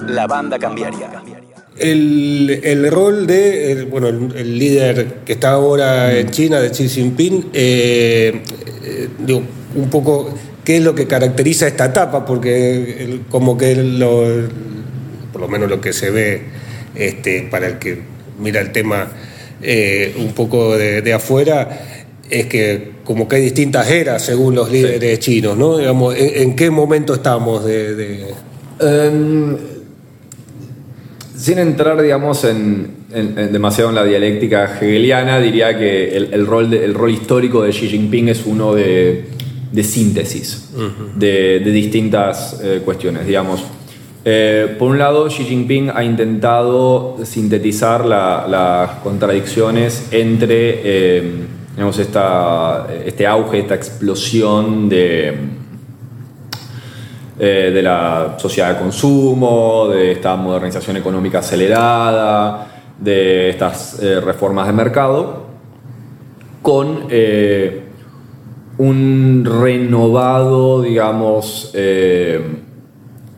La 0.08 0.26
banda 0.26 0.58
cambiaria. 0.58 1.33
El, 1.78 2.60
el 2.62 2.90
rol 2.90 3.26
de 3.26 3.72
el- 3.72 3.86
bueno, 3.86 4.08
el, 4.08 4.36
el 4.36 4.58
líder 4.58 5.06
que 5.24 5.32
está 5.32 5.50
ahora 5.52 6.16
en 6.16 6.30
China, 6.30 6.60
de 6.60 6.70
Xi 6.70 6.88
Jinping, 6.88 7.46
eh, 7.52 8.40
eh, 8.84 9.08
digo, 9.26 9.42
un 9.74 9.90
poco 9.90 10.32
qué 10.64 10.76
es 10.76 10.82
lo 10.82 10.94
que 10.94 11.06
caracteriza 11.06 11.66
esta 11.66 11.86
etapa, 11.86 12.24
porque 12.24 13.02
el- 13.04 13.20
como 13.28 13.58
que 13.58 13.74
lo, 13.74 14.24
por 15.32 15.40
lo 15.40 15.48
menos 15.48 15.68
lo 15.68 15.80
que 15.80 15.92
se 15.92 16.10
ve 16.10 16.42
este, 16.94 17.48
para 17.50 17.66
el 17.66 17.78
que 17.78 17.98
mira 18.38 18.60
el 18.60 18.70
tema 18.70 19.08
eh, 19.62 20.14
un 20.18 20.32
poco 20.32 20.76
de, 20.76 21.02
de 21.02 21.12
afuera, 21.12 21.80
es 22.30 22.46
que 22.46 22.92
como 23.04 23.26
que 23.28 23.36
hay 23.36 23.42
distintas 23.42 23.90
eras 23.90 24.22
según 24.24 24.54
los 24.54 24.70
líderes 24.70 25.18
chinos, 25.18 25.56
¿no? 25.58 25.76
Digamos, 25.78 26.14
¿en, 26.16 26.42
en 26.50 26.56
qué 26.56 26.70
momento 26.70 27.14
estamos 27.14 27.64
de- 27.64 27.94
de 27.96 28.24
Em, 28.80 29.56
sin 31.44 31.58
entrar, 31.58 32.00
digamos, 32.00 32.44
en, 32.44 32.90
en- 33.12 33.38
en 33.38 33.52
demasiado 33.52 33.90
en 33.90 33.96
la 33.96 34.04
dialéctica 34.04 34.78
hegeliana, 34.80 35.38
diría 35.40 35.76
que 35.78 36.16
el, 36.16 36.32
el 36.32 36.46
rol, 36.46 36.70
de- 36.70 36.84
el 36.84 36.94
rol 36.94 37.10
histórico 37.10 37.62
de 37.62 37.70
Xi 37.70 37.88
Jinping 37.88 38.28
es 38.28 38.46
uno 38.46 38.74
de, 38.74 39.26
de 39.70 39.84
síntesis 39.84 40.70
de, 41.16 41.60
de 41.60 41.70
distintas 41.70 42.60
eh, 42.62 42.80
cuestiones, 42.84 43.26
digamos. 43.26 43.62
Eh, 44.24 44.76
por 44.78 44.90
un 44.90 44.98
lado, 44.98 45.28
Xi 45.28 45.44
Jinping 45.44 45.90
ha 45.94 46.02
intentado 46.02 47.16
sintetizar 47.24 48.06
la- 48.06 48.46
las 48.48 48.90
contradicciones 49.02 50.08
entre 50.12 50.80
eh, 51.18 51.22
digamos, 51.74 51.98
esta, 51.98 52.86
este 53.04 53.26
auge, 53.26 53.58
esta 53.58 53.74
explosión 53.74 54.88
de, 54.88 55.34
eh, 57.38 57.72
de 57.74 57.82
la 57.82 58.36
sociedad 58.38 58.74
de 58.74 58.78
consumo, 58.80 59.88
de 59.88 60.12
esta 60.12 60.36
modernización 60.36 60.96
económica 60.96 61.40
acelerada, 61.40 62.66
de 62.98 63.50
estas 63.50 64.00
eh, 64.00 64.20
reformas 64.20 64.68
de 64.68 64.72
mercado, 64.72 65.44
con 66.62 67.06
eh, 67.10 67.82
un 68.78 69.44
renovado, 69.44 70.82
digamos, 70.82 71.72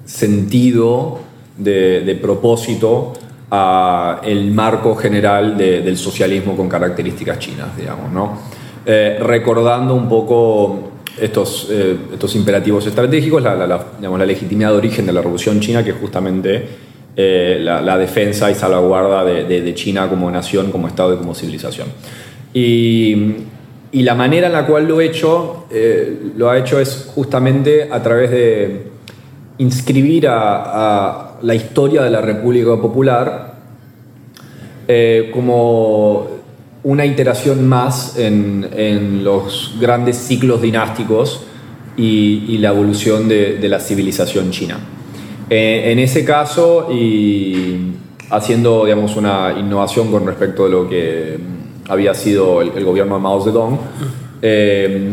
sentido 0.04 1.18
de, 1.56 2.18
propósito 2.20 3.12
a 3.50 4.20
el 4.24 4.50
marco 4.52 4.94
general 4.94 5.56
de- 5.56 5.80
del 5.82 5.96
socialismo 5.96 6.56
con 6.56 6.68
características 6.68 7.38
chinas, 7.38 7.76
digamos, 7.76 8.12
¿no? 8.12 8.38
Recordando 8.86 9.94
un 9.94 10.08
poco 10.08 10.95
estos, 11.20 11.68
eh, 11.70 11.96
estos 12.12 12.34
imperativos 12.36 12.86
estratégicos, 12.86 13.42
la, 13.42 13.86
digamos, 13.98 14.18
la 14.18 14.26
legitimidad 14.26 14.70
de 14.70 14.76
origen 14.76 15.06
de 15.06 15.12
la 15.12 15.20
Revolución 15.20 15.60
China, 15.60 15.82
que 15.82 15.90
es 15.90 15.96
justamente 15.96 16.66
eh, 17.16 17.58
la, 17.60 17.98
defensa 17.98 18.50
y 18.50 18.54
salvaguarda 18.54 19.24
de, 19.24 19.74
China 19.74 20.08
como 20.08 20.30
nación, 20.30 20.70
como 20.70 20.88
Estado 20.88 21.14
y 21.14 21.16
como 21.16 21.34
civilización. 21.34 21.88
Y, 22.52 23.34
y 23.92 24.02
la 24.02 24.14
manera 24.14 24.48
en 24.48 24.52
la 24.52 24.66
cual 24.66 24.86
lo, 24.86 25.00
he 25.00 25.06
hecho, 25.06 25.66
eh, 25.70 26.32
lo 26.36 26.50
ha 26.50 26.58
hecho 26.58 26.78
es 26.78 27.10
justamente 27.14 27.88
a 27.90 28.02
través 28.02 28.30
de 28.30 28.82
inscribir 29.58 30.28
a, 30.28 31.22
la 31.42 31.54
historia 31.54 32.02
de 32.02 32.10
la 32.10 32.22
República 32.22 32.80
Popular 32.80 33.56
como 35.32 36.35
una 36.86 37.04
iteración 37.04 37.66
más 37.66 38.16
en, 38.16 38.64
en 38.72 39.24
los 39.24 39.74
grandes 39.80 40.16
ciclos 40.18 40.62
dinásticos 40.62 41.42
y, 41.96 42.44
y 42.46 42.58
la 42.58 42.68
evolución 42.68 43.26
de, 43.26 43.56
de 43.56 43.68
la 43.68 43.80
civilización 43.80 44.52
china. 44.52 44.78
Eh, 45.50 45.90
en 45.90 45.98
ese 45.98 46.24
caso, 46.24 46.86
y 46.92 47.92
haciendo 48.30 48.84
digamos, 48.84 49.16
una 49.16 49.52
innovación 49.58 50.12
con 50.12 50.26
respecto 50.26 50.66
de 50.66 50.70
lo 50.70 50.88
que 50.88 51.36
había 51.88 52.14
sido 52.14 52.62
el, 52.62 52.70
el 52.76 52.84
gobierno 52.84 53.16
de 53.16 53.20
Mao 53.20 53.42
Zedong, 53.42 53.78
eh, 54.40 55.10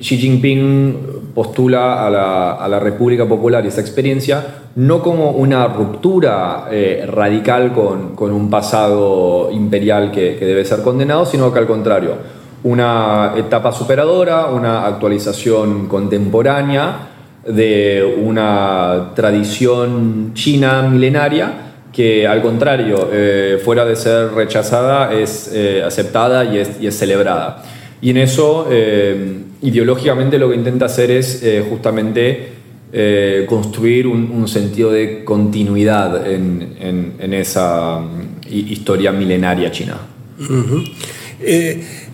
Xi 0.00 0.16
Jinping 0.16 0.96
postula 1.34 2.06
a 2.06 2.10
la, 2.10 2.52
a 2.52 2.68
la, 2.68 2.78
República 2.78 3.26
Popular 3.26 3.64
y 3.64 3.68
esa 3.68 3.80
experiencia 3.80 4.44
no 4.76 5.02
como 5.02 5.32
una 5.32 5.66
ruptura 5.66 6.68
eh, 6.70 7.04
radical 7.10 7.72
con, 7.72 8.14
con, 8.14 8.32
un 8.32 8.48
pasado 8.48 9.50
imperial 9.50 10.10
que, 10.12 10.36
que, 10.36 10.46
debe 10.46 10.64
ser 10.64 10.82
condenado, 10.82 11.26
sino 11.26 11.52
que 11.52 11.58
al 11.58 11.66
contrario, 11.66 12.12
una 12.62 13.34
etapa 13.36 13.72
superadora, 13.72 14.46
una 14.46 14.86
actualización 14.86 15.88
contemporánea 15.88 17.08
de 17.46 18.16
una 18.22 19.10
tradición 19.14 20.32
china 20.34 20.82
milenaria 20.82 21.64
que 21.94 22.26
al 22.26 22.42
contrario, 22.42 23.08
eh, 23.12 23.60
fuera 23.64 23.84
de 23.84 23.94
ser 23.94 24.32
rechazada, 24.32 25.12
es 25.12 25.50
eh, 25.54 25.82
aceptada 25.84 26.44
y 26.44 26.58
es, 26.58 26.80
y 26.80 26.88
es, 26.88 26.98
celebrada. 26.98 27.62
Y 28.00 28.10
en 28.10 28.16
eso, 28.16 28.66
eh, 28.70 29.42
ideológicamente, 29.64 30.38
lo 30.38 30.50
que 30.50 30.56
intenta 30.56 30.86
hacer 30.86 31.10
es 31.10 31.42
justamente 31.68 32.52
construir 33.48 34.06
un, 34.06 34.46
sentido 34.46 34.92
de 34.92 35.24
continuidad 35.24 36.30
en, 36.30 37.32
esa 37.32 37.98
mm, 37.98 38.46
historia 38.48 39.10
milenaria 39.10 39.72
china. 39.72 39.98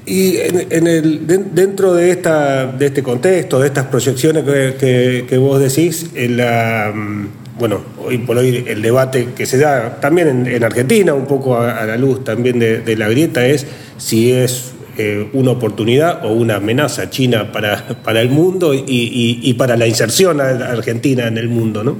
y 0.06 0.36
en, 0.38 0.86
el, 0.86 1.26
dentro 1.26 1.94
de, 1.94 2.10
esta, 2.10 2.66
de 2.66 2.86
este 2.86 3.02
contexto, 3.02 3.60
de 3.60 3.66
estas 3.66 3.86
proyecciones 3.86 4.44
que, 4.44 5.36
vos 5.38 5.60
decís, 5.60 6.10
mm, 6.14 7.24
bueno, 7.58 7.80
hoy 8.02 8.18
por 8.18 8.38
hoy 8.38 8.64
el 8.66 8.80
debate 8.80 9.28
que 9.36 9.44
se 9.44 9.58
da 9.58 10.00
también 10.00 10.46
en, 10.46 10.64
Argentina, 10.64 11.12
un 11.12 11.26
poco 11.26 11.58
a, 11.58 11.84
la 11.84 11.96
luz 11.96 12.24
también 12.24 12.58
de, 12.58 12.96
la 12.96 13.08
grieta, 13.08 13.46
es 13.46 13.66
si 13.98 14.32
es 14.32 14.72
eh, 15.00 15.30
una 15.32 15.52
oportunidad 15.52 16.26
o 16.26 16.32
una 16.32 16.56
amenaza 16.56 17.08
china 17.08 17.52
para, 17.52 17.88
para 18.04 18.20
el 18.20 18.28
mundo 18.28 18.74
y, 18.74 19.54
para 19.54 19.76
la 19.78 19.86
inserción 19.86 20.40
argentina 20.40 21.26
en 21.26 21.38
el 21.38 21.48
mundo, 21.48 21.82
¿no? 21.82 21.96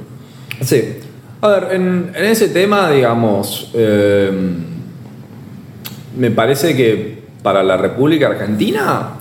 Sí. 0.61 0.97
A 1.41 1.47
ver, 1.47 1.67
en, 1.71 2.11
ese 2.15 2.49
tema, 2.49 2.91
digamos, 2.91 3.71
eh, 3.73 4.31
me 6.15 6.29
parece 6.29 6.75
que 6.75 7.21
para 7.41 7.63
la 7.63 7.75
República 7.75 8.27
Argentina 8.27 9.13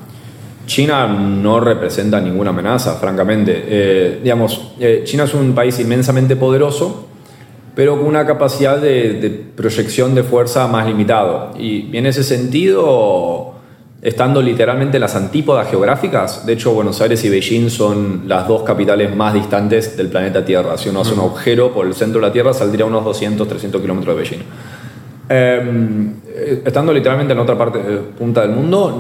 China 0.66 1.06
no 1.06 1.58
representa 1.58 2.20
ninguna 2.20 2.50
amenaza, 2.50 2.96
francamente. 2.96 3.64
Eh, 3.66 4.20
digamos, 4.22 4.72
China 5.04 5.24
es 5.24 5.34
un 5.34 5.54
país 5.54 5.80
inmensamente 5.80 6.36
poderoso, 6.36 7.08
pero 7.74 7.96
con 7.96 8.06
una 8.06 8.26
capacidad 8.26 8.78
de, 8.78 9.44
proyección 9.56 10.14
de 10.14 10.22
fuerza 10.22 10.66
más 10.66 10.86
limitado. 10.86 11.52
Y 11.58 11.96
en 11.96 12.06
ese 12.06 12.22
sentido, 12.22 13.49
estando 14.02 14.40
literalmente 14.40 14.96
en 14.96 15.02
las 15.02 15.14
antípodas 15.14 15.68
geográficas, 15.68 16.46
de 16.46 16.54
hecho 16.54 16.72
Buenos 16.72 17.00
Aires 17.02 17.22
y 17.24 17.28
Beijing 17.28 17.68
son 17.68 18.22
las 18.26 18.48
dos 18.48 18.62
capitales 18.62 19.14
más 19.14 19.34
distantes 19.34 19.96
del 19.96 20.08
planeta 20.08 20.44
Tierra. 20.44 20.78
Si 20.78 20.88
uno 20.88 21.02
hace 21.02 21.12
un 21.12 21.20
agujero 21.20 21.72
por 21.72 21.86
el 21.86 21.94
centro 21.94 22.20
de 22.20 22.26
la 22.26 22.32
Tierra, 22.32 22.54
saldría 22.54 22.84
a 22.84 22.88
unos 22.88 23.04
200, 23.04 23.46
300 23.46 23.80
kilómetros 23.80 24.16
de 24.16 24.22
Beijing. 24.22 24.42
Em, 25.28 26.14
eh, 26.26 26.62
estando 26.64 26.92
literalmente 26.92 27.34
en 27.34 27.38
otra 27.38 27.56
parte, 27.56 27.78
punta 28.18 28.40
del 28.40 28.50
mundo, 28.50 28.98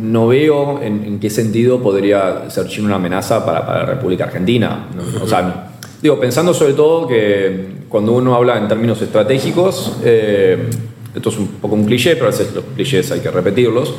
no 0.00 0.26
veo 0.26 0.80
en, 0.82 1.20
qué 1.20 1.28
sentido 1.28 1.80
podría 1.82 2.48
ser 2.48 2.66
China 2.66 2.86
una 2.86 2.96
amenaza 2.96 3.44
para, 3.44 3.80
la 3.80 3.86
República 3.86 4.24
Argentina. 4.24 4.86
O 5.22 5.26
sea, 5.26 5.70
digo, 6.00 6.18
pensando 6.18 6.54
sobre 6.54 6.72
todo 6.72 7.06
que 7.06 7.80
cuando 7.88 8.12
uno 8.12 8.34
habla 8.34 8.56
en 8.56 8.66
términos 8.66 9.00
estratégicos, 9.02 9.98
eh, 10.02 10.70
esto 11.14 11.28
es 11.28 11.38
un 11.38 11.48
poco 11.48 11.74
un 11.74 11.84
cliché, 11.84 12.14
pero 12.14 12.26
a 12.26 12.30
veces 12.30 12.54
los 12.54 12.64
clichés 12.74 13.12
hay 13.12 13.20
que 13.20 13.30
repetirlos, 13.30 13.94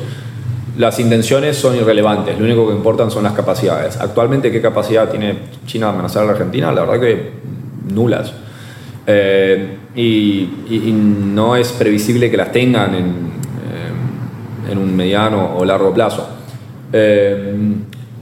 las 0.76 0.98
intenciones 0.98 1.56
son 1.56 1.76
irrelevantes, 1.76 2.38
lo 2.38 2.44
único 2.44 2.68
que 2.68 2.74
importan 2.74 3.10
son 3.10 3.24
las 3.24 3.32
capacidades. 3.32 3.98
Actualmente, 3.98 4.50
¿qué 4.50 4.60
capacidad 4.60 5.10
tiene 5.10 5.36
China 5.66 5.86
de 5.86 5.92
amenazar 5.92 6.22
a 6.22 6.26
la 6.26 6.32
Argentina? 6.32 6.72
La 6.72 6.82
verdad 6.82 7.00
que 7.00 7.30
nulas. 7.92 8.32
Eh, 9.06 9.76
y, 9.94 10.48
no 10.92 11.56
es 11.56 11.72
previsible 11.72 12.30
que 12.30 12.36
las 12.36 12.52
tengan 12.52 12.94
en, 12.94 13.32
en 14.70 14.78
un 14.78 14.96
mediano 14.96 15.56
o 15.56 15.64
largo 15.64 15.92
plazo. 15.92 16.28
Eh, 16.92 17.54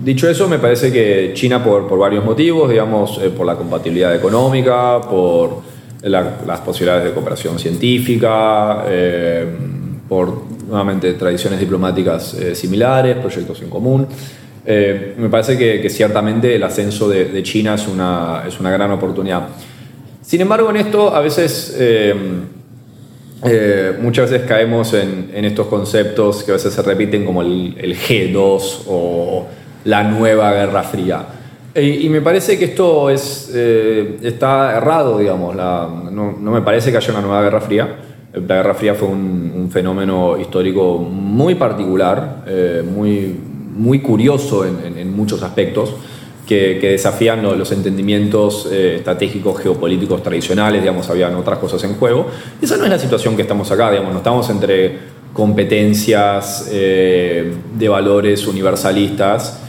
dicho 0.00 0.28
eso, 0.28 0.48
me 0.48 0.58
parece 0.58 0.92
que 0.92 1.32
China, 1.34 1.62
por, 1.62 1.98
varios 1.98 2.24
motivos, 2.24 2.70
digamos, 2.70 3.18
eh, 3.22 3.30
por 3.30 3.46
la 3.46 3.56
compatibilidad 3.56 4.14
económica, 4.14 5.00
por 5.00 5.70
las 6.02 6.60
posibilidades 6.60 7.04
de 7.04 7.12
cooperación 7.12 7.58
científica, 7.58 8.84
eh, 8.88 9.46
por 10.08 10.44
nuevamente 10.70 11.12
tradiciones 11.14 11.60
diplomáticas 11.60 12.34
similares, 12.54 13.16
proyectos 13.16 13.60
en 13.60 13.68
común. 13.68 14.06
me 14.64 15.28
parece 15.28 15.58
que, 15.58 15.90
ciertamente 15.90 16.54
el 16.54 16.62
ascenso 16.62 17.08
de, 17.08 17.42
China 17.42 17.74
es 17.74 17.86
una, 17.88 18.44
es 18.46 18.58
una 18.58 18.70
gran 18.70 18.90
oportunidad. 18.92 19.48
Sin 20.22 20.40
embargo, 20.40 20.70
en 20.70 20.76
esto 20.76 21.14
a 21.14 21.20
veces 21.20 21.76
eh, 23.42 23.96
muchas 24.00 24.30
veces 24.30 24.46
caemos 24.46 24.92
en, 24.92 25.44
estos 25.44 25.66
conceptos 25.66 26.42
que 26.42 26.50
a 26.50 26.54
veces 26.54 26.74
se 26.74 26.82
repiten 26.82 27.24
como 27.24 27.40
el, 27.42 27.74
G2 27.96 28.82
o 28.86 29.46
la 29.84 30.04
nueva 30.04 30.52
Guerra 30.52 30.82
Fría. 30.82 31.26
Y, 31.74 32.08
me 32.08 32.20
parece 32.20 32.58
que 32.58 32.66
esto 32.66 33.08
es, 33.08 33.50
eh, 33.54 34.18
está 34.22 34.76
errado, 34.76 35.18
digamos. 35.18 35.54
no, 35.54 36.32
me 36.32 36.62
parece 36.62 36.90
que 36.90 36.98
haya 36.98 37.12
una 37.12 37.22
nueva 37.22 37.42
Guerra 37.42 37.60
Fría. 37.60 37.96
La 38.32 38.56
Guerra 38.56 38.74
Fría 38.74 38.94
fue 38.94 39.08
un, 39.08 39.68
fenómeno 39.72 40.36
histórico 40.38 40.98
muy 40.98 41.54
particular, 41.54 42.44
eh, 42.46 42.82
muy, 42.84 43.36
muy 43.76 44.00
curioso 44.00 44.64
en 44.64 45.14
muchos 45.14 45.42
aspectos 45.42 45.94
que, 46.50 46.90
desafían 46.90 47.42
los, 47.42 47.70
entendimientos 47.70 48.68
eh, 48.72 48.96
estratégicos 48.96 49.62
geopolíticos 49.62 50.20
tradicionales, 50.20 50.82
digamos, 50.82 51.08
habían 51.08 51.36
otras 51.36 51.58
cosas 51.58 51.82
en 51.84 51.94
juego. 51.94 52.26
esa 52.60 52.76
no 52.76 52.84
es 52.84 52.90
la 52.90 52.98
situación 52.98 53.36
que 53.36 53.42
estamos 53.42 53.70
acá, 53.70 53.90
digamos, 53.90 54.12
no 54.12 54.18
estamos 54.18 54.50
entre 54.50 54.98
competencias 55.32 56.68
eh, 56.72 57.54
de 57.78 57.88
valores 57.88 58.48
universalistas 58.48 59.60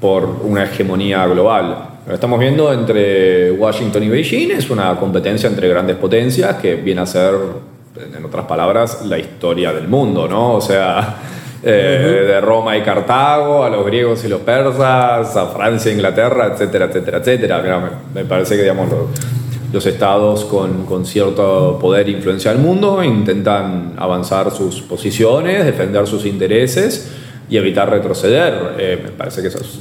por 0.00 0.24
una 0.42 0.64
hegemonía 0.64 1.26
global. 1.26 1.88
Lo 2.06 2.14
estamos 2.14 2.40
viendo 2.40 2.72
entre 2.72 3.52
Washington 3.52 4.02
y 4.04 4.08
Beijing, 4.08 4.50
es 4.52 4.70
una 4.70 4.96
competencia 4.96 5.46
entre 5.46 5.68
grandes 5.68 5.96
potencias 5.96 6.56
que 6.56 6.76
viene 6.76 7.02
a 7.02 7.06
ser, 7.06 7.34
en 7.96 8.24
otras 8.24 8.46
palabras, 8.46 9.04
la 9.04 9.18
historia 9.18 9.72
del 9.72 9.88
mundo, 9.88 10.28
¿no? 10.28 10.54
O 10.54 10.60
sea, 10.60 11.16
eh, 11.62 12.24
de 12.26 12.40
Roma 12.40 12.76
y 12.76 12.82
Cartago, 12.82 13.64
a 13.64 13.70
los 13.70 13.84
griegos 13.84 14.24
y 14.24 14.28
los 14.28 14.40
persas, 14.40 15.36
a 15.36 15.46
Francia, 15.48 15.90
e 15.90 15.94
Inglaterra, 15.94 16.52
etcétera, 16.52 16.86
etcétera, 16.86 17.18
etcétera. 17.18 17.90
Me, 18.14 18.24
parece 18.24 18.54
que 18.56 18.62
digamos, 18.62 18.88
los, 19.72 19.86
estados 19.86 20.44
con, 20.44 20.86
con, 20.86 21.04
cierto 21.04 21.78
poder 21.80 22.08
e 22.08 22.12
influencia 22.12 22.52
del 22.52 22.60
mundo 22.60 23.02
intentan 23.02 23.94
avanzar 23.96 24.52
sus 24.52 24.82
posiciones, 24.82 25.64
defender 25.64 26.06
sus 26.06 26.26
intereses 26.26 27.10
y 27.50 27.56
evitar 27.56 27.90
retroceder. 27.90 28.76
Eh, 28.78 29.00
me 29.02 29.10
parece 29.10 29.42
que 29.42 29.48
eso 29.48 29.58
es 29.58 29.80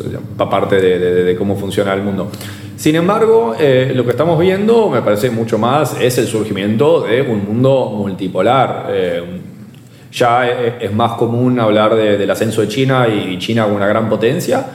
parte 0.50 0.82
de, 0.82 1.36
cómo 1.38 1.56
funciona 1.56 1.94
el 1.94 2.02
mundo. 2.02 2.30
Sin 2.76 2.96
embargo, 2.96 3.56
eh, 3.60 3.92
lo 3.94 4.04
que 4.04 4.12
estamos 4.12 4.40
viendo 4.40 4.90
me 4.90 5.02
parece 5.02 5.30
mucho 5.30 5.58
más 5.58 6.00
es 6.02 6.18
el 6.18 6.28
surgimiento 6.28 7.02
de 7.02 7.22
un 7.22 7.46
mundo 7.46 7.94
multipolar, 7.96 8.88
ya 10.12 10.50
es 10.50 10.92
más 10.92 11.12
común 11.14 11.60
hablar 11.60 11.96
del 11.96 12.30
ascenso 12.32 12.62
de 12.62 12.68
China 12.68 13.08
y 13.08 13.38
China 13.38 13.66
como 13.66 13.76
una 13.76 13.86
gran 13.86 14.10
potencia, 14.10 14.66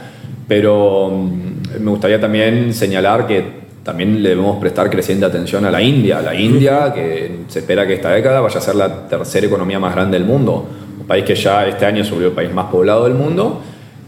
pero 0.46 1.10
mm, 1.10 1.80
me 1.82 1.90
gustaría 1.90 2.20
también 2.20 2.72
señalar 2.72 3.26
que 3.26 3.64
también 3.82 4.22
le 4.22 4.30
debemos 4.30 4.58
prestar 4.58 4.88
creciente 4.88 5.26
atención 5.26 5.64
a 5.66 5.70
la 5.70 5.82
India. 5.82 6.22
La 6.22 6.34
India, 6.34 6.92
que 6.94 7.40
se 7.48 7.58
espera 7.60 7.86
que 7.86 7.94
esta 7.94 8.10
década 8.10 8.40
vaya 8.40 8.58
a 8.58 8.62
ser 8.62 8.74
la 8.74 9.08
tercera 9.08 9.46
economía 9.46 9.78
más 9.78 9.94
grande 9.94 10.18
del 10.18 10.26
mundo, 10.26 10.66
un 11.04 11.08
país 11.08 11.24
que 11.26 11.34
ya 11.34 11.66
este 11.66 11.84
año 11.84 12.02
se 12.02 12.12
volvió 12.12 12.28
el 12.28 12.34
país 12.34 12.50
más 12.50 12.70
poblado 12.70 13.04
del 13.04 13.12
mundo 13.12 13.60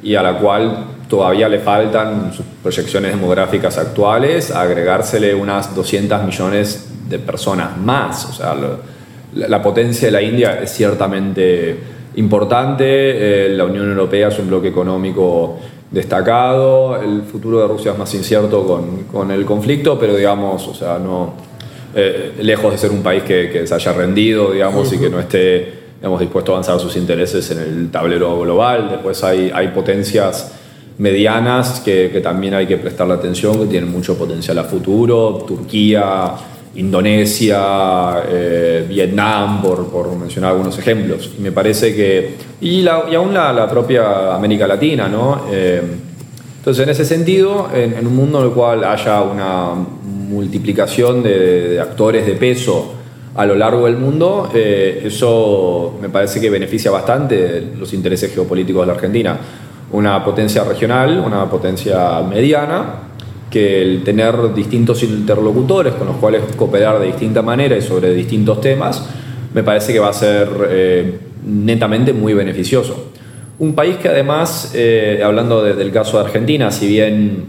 y 0.03 0.15
a 0.15 0.23
la 0.23 0.39
cual 0.39 0.87
todavía 1.11 1.47
le 1.47 1.59
faltan 1.59 2.33
sus 2.33 2.47
proyecciones 2.63 3.13
demográficas 3.13 3.77
actuales, 3.77 4.51
agregársele 4.51 5.35
unas 5.35 5.75
200 5.75 6.25
millones 6.25 6.89
de 7.07 7.19
personas 7.19 7.77
más. 7.77 8.25
O 8.25 8.33
sea, 8.33 8.57
la, 9.35 9.63
potencia 9.63 10.09
de 10.09 10.13
la 10.13 10.23
India 10.23 10.59
es 10.63 10.73
ciertamente 10.73 11.77
importante, 12.17 12.85
eh, 12.87 13.49
la 13.51 13.67
Unión 13.67 13.91
Europea 13.91 14.29
es 14.29 14.39
un 14.39 14.49
bloque 14.49 14.69
económico 14.69 15.59
destacado, 15.91 17.01
el 17.01 17.23
futuro 17.23 17.61
de 17.61 17.69
Rusia 17.69 17.93
es 17.93 17.99
más 17.99 18.13
incierto 18.15 18.67
con, 19.13 19.31
el 19.31 19.45
conflicto, 19.45 19.99
pero 19.99 20.17
digamos, 20.17 20.67
o 20.67 20.75
sea, 20.75 20.99
no, 20.99 21.35
eh, 21.95 22.33
lejos 22.41 22.73
de 22.73 22.79
ser 22.79 22.91
un 22.91 23.03
país 23.03 23.23
que, 23.23 23.67
se 23.67 23.75
haya 23.75 23.93
rendido, 23.93 24.53
digamos, 24.53 24.91
y 24.95 24.99
que 24.99 25.11
no 25.11 25.21
esté 25.21 25.86
digamos, 25.97 26.21
dispuesto 26.21 26.53
a 26.53 26.57
avanzar 26.57 26.79
sus 26.79 26.97
intereses 26.97 27.51
en 27.51 27.59
el 27.59 27.91
tablero 27.91 28.41
global. 28.41 28.89
Después 28.91 29.23
hay, 29.25 29.51
hay 29.55 29.69
potencias 29.69 30.53
medianas 30.99 31.81
que, 31.81 32.09
también 32.23 32.55
hay 32.55 32.67
que 32.67 32.77
prestarle 32.77 33.15
atención, 33.15 33.59
que 33.61 33.67
tienen 33.67 33.91
mucho 33.91 34.17
potencial 34.17 34.59
a 34.59 34.65
futuro, 34.65 35.45
Turquía, 35.47 36.33
Indonesia, 36.77 38.23
eh, 38.29 38.85
Vietnam, 38.89 39.63
por, 39.63 39.87
por, 39.89 40.15
mencionar 40.17 40.53
algunos 40.53 40.79
ejemplos. 40.79 41.31
Y 41.39 41.43
me 41.43 41.53
parece 41.53 41.95
que, 41.95 42.35
y 42.61 42.87
aún 42.87 43.35
la, 43.35 43.69
propia 43.69 44.35
América 44.35 44.67
Latina, 44.67 45.09
¿no? 45.09 45.47
Eh, 45.51 45.83
Entonces, 46.59 46.83
en 46.83 46.91
ese 46.91 47.05
sentido, 47.05 47.69
en, 47.75 48.07
un 48.07 48.17
mundo 48.17 48.41
en 48.41 48.47
el 48.47 48.51
cual 48.53 48.85
haya 48.85 49.23
una 49.23 49.75
multiplicación 50.29 51.23
de, 51.23 51.79
actores 51.81 52.27
de 52.27 52.33
peso 52.33 52.96
a 53.37 53.45
lo 53.45 53.55
largo 53.55 53.87
del 53.87 53.97
mundo, 53.97 54.51
eh, 54.55 55.03
eso 55.05 55.99
me 56.01 56.09
parece 56.09 56.41
que 56.41 56.49
beneficia 56.49 56.91
bastante 56.91 57.73
los 57.79 57.93
intereses 57.93 58.33
geopolíticos 58.33 58.83
de 58.83 58.87
la 58.87 58.93
Argentina. 58.95 59.39
Una 59.93 60.25
potencia 60.25 60.65
regional, 60.65 61.23
una 61.25 61.49
potencia 61.49 62.23
mediana, 62.23 63.07
que 63.51 63.83
el 63.83 64.03
tener 64.03 64.55
distintos 64.55 65.03
interlocutores 65.03 65.95
con 65.95 66.07
los 66.07 66.17
cuales 66.17 66.43
cooperar 66.57 66.99
de 66.99 67.07
distinta 67.07 67.43
manera 67.43 67.77
y 67.77 67.83
sobre 67.83 68.13
distintos 68.15 68.61
temas, 68.61 69.07
me 69.55 69.63
parece 69.63 69.93
que 69.93 70.01
va 70.01 70.09
a 70.09 70.15
ser 70.15 70.49
eh, 70.69 71.19
netamente 71.45 72.13
muy 72.13 72.33
beneficioso. 72.33 73.11
Un 73.59 73.75
país 73.75 73.97
que 73.97 74.09
además, 74.09 74.73
eh, 74.75 75.23
hablando 75.25 75.63
del 75.63 75.93
caso 75.93 76.19
de 76.19 76.25
Argentina, 76.25 76.71
si 76.71 76.89
bien 76.89 77.45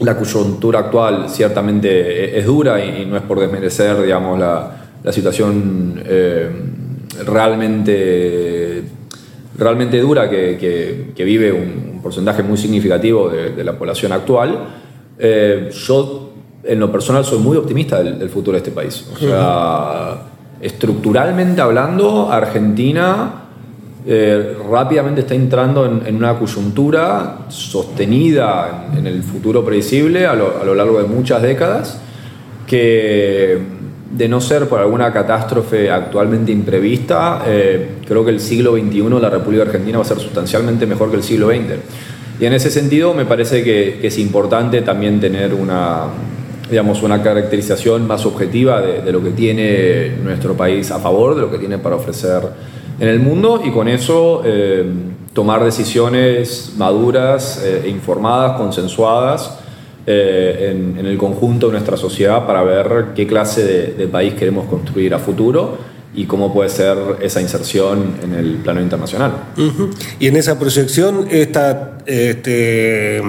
la 0.00 0.16
coyuntura 0.16 0.80
actual 0.80 1.26
ciertamente 1.28 2.38
es 2.38 2.46
dura 2.46 2.82
y, 2.84 3.06
no 3.06 3.16
es 3.16 3.22
por 3.22 3.40
desmerecer, 3.40 4.00
digamos, 4.02 4.38
la, 4.38 4.83
situación 5.12 6.02
eh, 6.04 6.50
realmente, 7.26 8.82
realmente 9.58 10.00
dura 10.00 10.28
que, 10.28 11.12
vive 11.16 11.52
un, 11.52 12.00
porcentaje 12.02 12.42
muy 12.42 12.58
significativo 12.58 13.30
de, 13.30 13.64
la 13.64 13.78
población 13.78 14.12
actual, 14.12 14.58
eh, 15.18 15.70
yo 15.72 16.32
en 16.62 16.80
lo 16.80 16.92
personal 16.92 17.24
soy 17.24 17.38
muy 17.38 17.56
optimista 17.56 18.02
del, 18.02 18.28
futuro 18.28 18.52
de 18.52 18.58
este 18.58 18.70
país. 18.70 19.06
O 19.14 19.18
sea, 19.18 20.22
estructuralmente 20.60 21.60
hablando, 21.60 22.30
Argentina 22.30 23.44
eh, 24.06 24.54
rápidamente 24.70 25.22
está 25.22 25.34
entrando 25.34 25.86
en, 25.86 26.14
una 26.14 26.38
coyuntura 26.38 27.46
sostenida 27.48 28.88
en, 28.94 29.06
el 29.06 29.22
futuro 29.22 29.64
previsible 29.64 30.26
a 30.26 30.34
lo, 30.34 30.74
largo 30.74 31.00
de 31.00 31.08
muchas 31.08 31.40
décadas, 31.40 32.00
que 32.66 33.58
de 34.16 34.28
no 34.28 34.40
ser 34.40 34.68
por 34.68 34.78
alguna 34.78 35.12
catástrofe 35.12 35.90
actualmente 35.90 36.52
imprevista, 36.52 37.42
eh, 37.46 37.96
creo 38.06 38.24
que 38.24 38.30
el 38.30 38.38
siglo 38.38 38.72
XXI 38.76 39.20
la 39.20 39.28
República 39.28 39.64
Argentina 39.64 39.98
va 39.98 40.04
a 40.04 40.06
ser 40.06 40.20
sustancialmente 40.20 40.86
mejor 40.86 41.10
que 41.10 41.16
el 41.16 41.24
siglo 41.24 41.48
XX. 41.48 41.80
Y 42.38 42.46
en 42.46 42.52
ese 42.52 42.70
sentido 42.70 43.12
me 43.12 43.24
parece 43.24 43.64
que, 43.64 44.06
es 44.06 44.18
importante 44.18 44.82
también 44.82 45.18
tener 45.18 45.52
una, 45.52 46.04
digamos, 46.70 47.02
una 47.02 47.22
caracterización 47.22 48.06
más 48.06 48.24
objetiva 48.24 48.80
de, 48.80 49.10
lo 49.10 49.22
que 49.22 49.30
tiene 49.30 50.10
nuestro 50.22 50.54
país 50.54 50.92
a 50.92 51.00
favor, 51.00 51.34
de 51.34 51.42
lo 51.42 51.50
que 51.50 51.58
tiene 51.58 51.78
para 51.78 51.96
ofrecer 51.96 52.42
en 53.00 53.08
el 53.08 53.18
mundo 53.18 53.62
y 53.64 53.72
con 53.72 53.88
eso 53.88 54.42
eh, 54.44 54.84
tomar 55.32 55.64
decisiones 55.64 56.74
maduras, 56.76 57.64
e 57.64 57.88
informadas, 57.88 58.56
consensuadas 58.58 59.58
eh, 60.06 60.74
en, 60.98 61.06
el 61.06 61.16
conjunto 61.16 61.66
de 61.66 61.72
nuestra 61.72 61.96
sociedad 61.96 62.46
para 62.46 62.62
ver 62.62 63.06
qué 63.14 63.26
clase 63.26 63.92
de, 63.96 64.06
país 64.06 64.34
queremos 64.34 64.66
construir 64.66 65.14
a 65.14 65.18
futuro 65.18 65.78
y 66.14 66.24
cómo 66.26 66.52
puede 66.52 66.68
ser 66.68 66.96
esa 67.20 67.40
inserción 67.40 68.14
en 68.22 68.34
el 68.34 68.56
plano 68.56 68.80
internacional. 68.80 69.32
Y 70.20 70.28
en 70.28 70.36
esa 70.36 70.58
proyección, 70.58 71.26
esta, 71.30 71.98
este, 72.06 73.20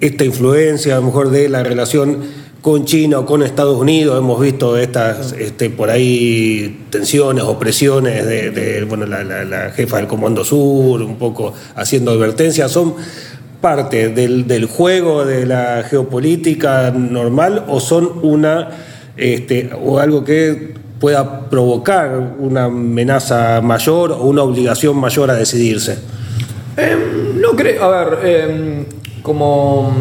esta 0.00 0.24
influencia 0.24 0.94
a 0.96 1.00
lo 1.00 1.06
mejor 1.06 1.30
de 1.30 1.48
la 1.48 1.62
relación 1.62 2.48
con 2.60 2.84
China 2.84 3.20
o 3.20 3.26
con 3.26 3.42
Estados 3.42 3.78
Unidos. 3.78 4.18
Hemos 4.18 4.40
visto 4.40 4.76
estas 4.76 5.32
este, 5.32 5.70
por 5.70 5.90
ahí 5.90 6.86
tensiones 6.90 7.44
o 7.44 7.58
presiones 7.58 8.26
de, 8.26 8.84
bueno, 8.88 9.06
la, 9.06 9.70
jefa 9.74 9.98
del 9.98 10.06
Comando 10.06 10.44
Sur, 10.44 11.00
un 11.02 11.16
poco 11.16 11.54
haciendo 11.76 12.10
advertencias. 12.10 12.70
¿Son 12.70 12.94
parte 13.60 14.08
del, 14.08 14.66
juego 14.66 15.24
de 15.24 15.46
la 15.46 15.82
geopolítica 15.88 16.90
normal 16.90 17.64
o 17.68 17.80
son 17.80 18.20
una 18.22 18.68
este, 19.16 19.70
o 19.82 19.98
algo 19.98 20.24
que 20.24 20.74
pueda 21.00 21.48
provocar 21.48 22.34
una 22.38 22.64
amenaza 22.64 23.60
mayor 23.60 24.12
o 24.12 24.22
una 24.24 24.42
obligación 24.42 24.96
mayor 24.96 25.30
a 25.30 25.34
decidirse? 25.34 25.98
Em, 26.76 27.40
no 27.40 27.50
creo, 27.56 27.82
a 27.82 28.04
ver, 28.04 28.18
em, 28.26 28.84
como 29.22 29.92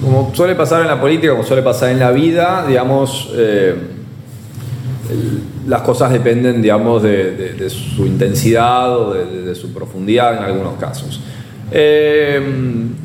como 0.00 0.34
suele 0.34 0.54
pasar 0.54 0.82
en 0.82 0.88
la 0.88 1.00
política, 1.00 1.32
como 1.32 1.44
suele 1.44 1.62
pasar 1.62 1.90
en 1.90 1.98
la 1.98 2.10
vida, 2.10 2.64
digamos, 2.66 3.30
eh, 3.34 3.74
las 5.66 5.82
cosas 5.82 6.12
dependen, 6.12 6.62
digamos, 6.62 7.02
de, 7.02 7.68
su 7.68 8.06
intensidad 8.06 8.96
o 8.96 9.12
de, 9.12 9.54
su 9.54 9.72
profundidad 9.72 10.38
en 10.38 10.44
algunos 10.44 10.74
casos. 10.78 11.20
Eh, 11.72 12.40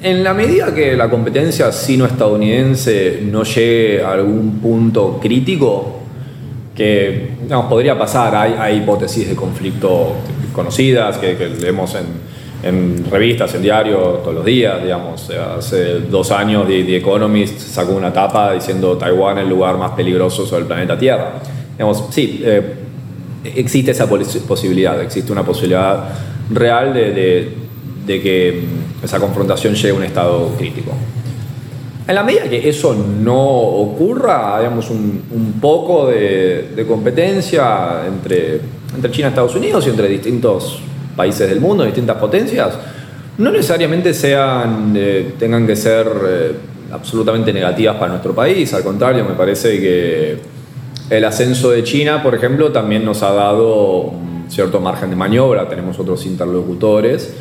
en 0.01 0.23
la 0.23 0.33
medida 0.33 0.73
que 0.73 0.95
la 0.95 1.09
competencia 1.09 1.71
sino-estadounidense 1.71 3.21
no 3.23 3.43
llegue 3.43 4.03
a 4.03 4.13
algún 4.13 4.59
punto 4.59 5.19
crítico, 5.21 5.99
que 6.75 7.29
digamos, 7.43 7.67
podría 7.67 7.97
pasar, 7.97 8.35
hay, 8.35 8.77
hipótesis 8.77 9.29
de 9.29 9.35
conflicto 9.35 10.15
conocidas 10.53 11.17
que, 11.17 11.35
que 11.35 11.47
leemos 11.47 11.95
en 11.95 13.05
revistas, 13.11 13.53
en 13.53 13.61
diarios, 13.61 14.23
todos 14.23 14.33
los 14.33 14.45
días, 14.45 14.81
digamos. 14.81 15.29
Hace 15.29 15.99
dos 16.01 16.31
años 16.31 16.67
The, 16.67 16.97
Economist 16.97 17.59
sacó 17.59 17.93
una 17.93 18.11
tapa 18.11 18.53
diciendo 18.53 18.97
Taiwán 18.97 19.37
el 19.37 19.49
lugar 19.49 19.77
más 19.77 19.91
peligroso 19.91 20.45
sobre 20.45 20.61
el 20.61 20.67
planeta 20.67 20.97
Tierra. 20.97 21.33
Digamos, 21.73 22.05
sí, 22.09 22.41
eh, 22.43 22.61
existe 23.43 23.91
esa 23.91 24.07
posibilidad, 24.09 24.99
existe 25.01 25.31
una 25.31 25.43
posibilidad 25.43 26.09
real 26.49 26.93
de, 26.93 27.64
que 28.05 28.63
esa 29.03 29.19
confrontación 29.19 29.75
llegue 29.75 29.91
a 29.91 29.93
un 29.93 30.03
estado 30.03 30.49
crítico. 30.57 30.91
En 32.07 32.13
la 32.13 32.23
medida 32.23 32.43
que 32.43 32.69
eso 32.69 32.93
no 32.93 33.41
ocurra, 33.41 34.59
digamos, 34.59 34.89
un, 34.91 35.55
poco 35.59 36.07
de, 36.07 36.69
de, 36.75 36.85
competencia 36.85 38.05
entre, 38.07 38.59
entre 38.95 39.11
China 39.11 39.27
y 39.27 39.29
Estados 39.29 39.55
Unidos 39.55 39.87
y 39.87 39.89
entre 39.89 40.07
distintos 40.07 40.79
países 41.15 41.49
del 41.49 41.59
mundo, 41.59 41.83
distintas 41.83 42.17
potencias, 42.17 42.77
no 43.37 43.51
necesariamente 43.51 44.13
sean, 44.13 44.93
eh, 44.95 45.33
tengan 45.39 45.65
que 45.65 45.75
ser 45.75 46.07
eh, 46.27 46.51
absolutamente 46.91 47.51
negativas 47.51 47.95
para 47.95 48.09
nuestro 48.09 48.35
país, 48.35 48.71
al 48.73 48.83
contrario, 48.83 49.25
me 49.25 49.33
parece 49.33 49.79
que 49.79 50.37
el 51.09 51.25
ascenso 51.25 51.71
de 51.71 51.83
China, 51.83 52.21
por 52.21 52.35
ejemplo, 52.35 52.71
también 52.71 53.03
nos 53.03 53.23
ha 53.23 53.31
dado 53.31 54.11
cierto 54.47 54.79
margen 54.79 55.09
de 55.09 55.15
maniobra, 55.15 55.67
tenemos 55.67 55.99
otros 55.99 56.25
interlocutores 56.25 57.33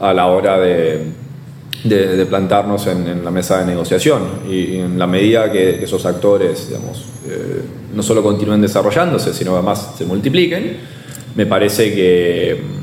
a 0.00 0.12
la 0.12 0.26
hora 0.26 0.58
de, 0.58 1.12
plantarnos 2.28 2.86
en, 2.86 3.24
la 3.24 3.30
mesa 3.30 3.60
de 3.60 3.66
negociación 3.66 4.22
y, 4.48 4.78
en 4.78 4.98
la 4.98 5.06
medida 5.06 5.50
que, 5.50 5.82
esos 5.82 6.04
actores, 6.06 6.68
digamos, 6.68 7.04
eh, 7.26 7.62
no 7.94 8.02
solo 8.02 8.22
continúen 8.22 8.60
desarrollándose, 8.60 9.32
sino 9.32 9.54
además 9.54 9.94
se 9.96 10.04
multipliquen, 10.04 10.76
me 11.34 11.46
parece 11.46 11.94
que 11.94 12.78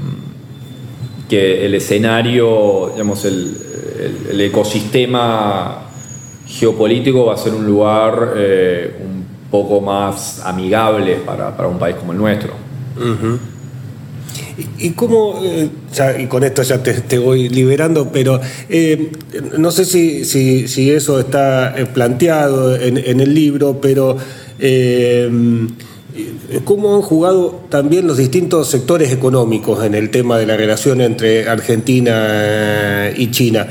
que 1.29 1.65
el 1.65 1.73
escenario, 1.75 2.89
digamos, 2.93 3.25
el, 3.25 3.61
ecosistema 4.39 5.83
geopolítico 6.45 7.25
va 7.25 7.33
a 7.33 7.37
ser 7.37 7.53
un 7.53 7.65
lugar 7.65 8.33
eh, 8.35 8.95
un 8.99 9.25
poco 9.49 9.81
más 9.81 10.41
amigable 10.45 11.15
para, 11.25 11.67
un 11.67 11.79
país 11.79 11.95
como 11.95 12.11
el 12.11 12.17
nuestro. 12.17 12.53
¿Y 14.77 14.91
cómo, 14.91 15.41
eh, 15.43 15.69
y 16.19 16.25
con 16.27 16.43
esto 16.43 16.63
ya 16.63 16.81
te, 16.81 17.17
voy 17.17 17.49
liberando, 17.49 18.09
pero 18.11 18.39
eh, 18.69 19.11
no 19.57 19.69
sé 19.71 19.83
si, 19.83 20.23
si, 20.23 20.91
eso 20.91 21.19
está 21.19 21.75
planteado 21.93 22.75
en, 22.75 22.97
en, 22.97 23.19
el 23.19 23.33
libro, 23.33 23.81
pero 23.81 24.17
¿Cómo 26.63 26.95
han 26.95 27.01
jugado 27.01 27.63
también 27.69 28.07
los 28.07 28.17
distintos 28.17 28.69
sectores 28.69 29.11
económicos 29.11 29.83
en 29.83 29.95
el 29.95 30.11
tema 30.11 30.37
de 30.37 30.45
la 30.45 30.55
relación 30.55 31.01
entre 31.01 31.49
Argentina 31.49 33.11
y 33.15 33.31
China? 33.31 33.67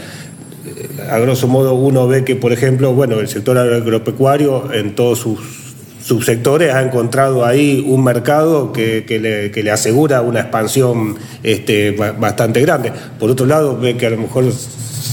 A 1.11 1.18
grosso 1.18 1.49
modo 1.49 1.75
uno 1.75 2.07
ve 2.07 2.25
que, 2.25 2.37
por 2.37 2.53
ejemplo, 2.53 2.92
bueno, 2.92 3.20
el 3.20 3.29
sector 3.29 3.57
agropecuario 3.57 4.73
en 4.75 4.94
todos 4.94 5.20
sus 5.20 5.63
subsectores 6.04 6.74
ha 6.74 6.82
encontrado 6.82 7.46
ahí 7.46 7.82
un 7.86 8.04
mercado 8.04 8.72
que, 8.72 9.50
le, 9.54 9.70
asegura 9.70 10.20
una 10.20 10.40
expansión 10.40 11.16
este, 11.42 11.92
bastante 11.92 12.60
grande. 12.60 12.92
Por 13.18 13.30
otro 13.30 13.46
lado, 13.46 13.78
ve 13.78 13.96
que 13.96 14.06
a 14.06 14.10
lo 14.10 14.18
mejor 14.18 14.44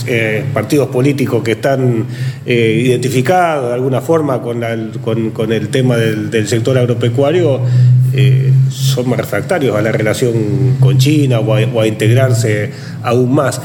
eh, 0.07 0.43
partidos 0.53 0.89
políticos 0.89 1.43
que 1.43 1.51
están 1.51 2.05
eh, 2.45 2.81
identificados 2.85 3.69
de 3.69 3.73
alguna 3.75 4.01
forma 4.01 4.41
con, 4.41 4.63
el 4.63 5.69
tema 5.69 5.95
del, 5.95 6.47
sector 6.47 6.77
agropecuario 6.77 7.61
eh, 8.13 8.51
son 8.69 9.09
más 9.09 9.19
refractarios 9.19 9.75
a 9.75 9.81
la 9.81 9.91
relación 9.91 10.77
con 10.79 10.97
China 10.97 11.39
o 11.39 11.79
a, 11.79 11.87
integrarse 11.87 12.71
aún 13.03 13.33
más. 13.33 13.61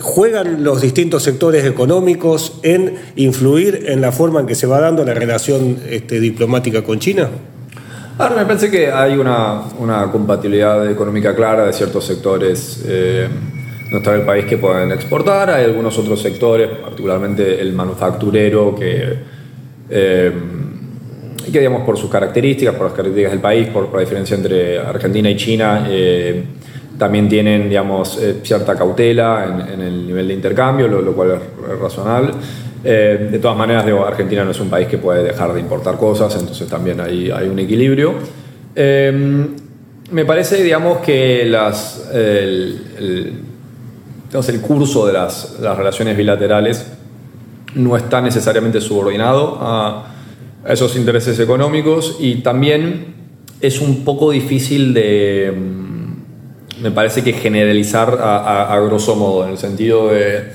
¿Juegan 0.00 0.64
los 0.64 0.80
distintos 0.80 1.22
sectores 1.22 1.64
económicos 1.64 2.60
en 2.62 2.94
influir 3.16 3.84
en 3.86 4.00
la 4.00 4.10
forma 4.10 4.40
en 4.40 4.46
que 4.46 4.54
se 4.54 4.66
va 4.66 4.80
dando 4.80 5.04
la 5.04 5.14
relación 5.14 5.78
este, 5.88 6.18
diplomática 6.20 6.82
con 6.82 6.98
China? 6.98 7.28
Ahora, 8.18 8.36
me 8.36 8.46
parece 8.46 8.70
que 8.70 8.90
hay 8.90 9.16
una, 9.16 9.64
compatibilidad 10.10 10.90
económica 10.90 11.34
clara 11.34 11.66
de 11.66 11.72
ciertos 11.72 12.06
sectores 12.06 12.84
no 13.94 13.98
está 13.98 14.14
el 14.14 14.22
país 14.22 14.44
que 14.46 14.58
pueden 14.58 14.90
exportar. 14.90 15.50
Hay 15.50 15.64
algunos 15.64 15.96
otros 15.98 16.20
sectores, 16.20 16.68
particularmente 16.68 17.60
el 17.60 17.72
manufacturero, 17.72 18.74
que, 18.74 19.18
eh, 19.88 20.32
que 21.44 21.58
digamos, 21.58 21.82
por 21.84 21.96
sus 21.96 22.10
características, 22.10 22.74
por 22.74 22.86
las 22.86 22.92
características 22.92 23.30
del 23.30 23.40
país, 23.40 23.68
por, 23.68 23.92
la 23.94 24.00
diferencia 24.00 24.36
entre 24.36 24.80
Argentina 24.80 25.30
y 25.30 25.36
China, 25.36 25.86
eh, 25.88 26.44
también 26.98 27.28
tienen, 27.28 27.68
digamos, 27.68 28.18
eh, 28.20 28.40
cierta 28.42 28.74
cautela 28.74 29.66
en, 29.72 29.80
el 29.80 30.06
nivel 30.06 30.28
de 30.28 30.34
intercambio, 30.34 30.88
lo, 30.88 31.12
cual 31.12 31.32
es 31.32 31.80
razonable. 31.80 32.32
de 32.82 33.38
todas 33.40 33.56
maneras, 33.56 33.86
Argentina 34.06 34.44
no 34.44 34.50
es 34.50 34.60
un 34.60 34.68
país 34.68 34.86
que 34.86 34.98
puede 34.98 35.22
dejar 35.24 35.52
de 35.52 35.60
importar 35.60 35.96
cosas, 35.96 36.34
entonces 36.38 36.68
también 36.68 37.00
hay, 37.00 37.30
hay 37.30 37.48
un 37.48 37.58
equilibrio. 37.58 38.14
me 38.74 40.24
parece, 40.24 40.62
digamos, 40.62 40.98
que 40.98 41.44
las, 41.46 42.10
el 42.12 43.44
entonces 44.34 44.56
el 44.56 44.62
curso 44.62 45.06
de 45.06 45.12
las, 45.12 45.60
relaciones 45.60 46.16
bilaterales 46.16 46.90
no 47.76 47.96
está 47.96 48.20
necesariamente 48.20 48.80
subordinado 48.80 49.58
a, 49.60 50.10
esos 50.68 50.96
intereses 50.96 51.38
económicos 51.38 52.16
y 52.18 52.36
también 52.36 53.14
es 53.60 53.80
un 53.80 54.02
poco 54.02 54.32
difícil 54.32 54.92
de, 54.92 55.54
mm, 55.54 55.93
me 56.84 56.90
parece 56.90 57.24
que 57.24 57.32
generalizar 57.32 58.18
a, 58.20 58.78
grosso 58.86 59.16
modo, 59.16 59.44
en 59.44 59.52
el 59.52 59.58
sentido 59.58 60.10
de, 60.10 60.52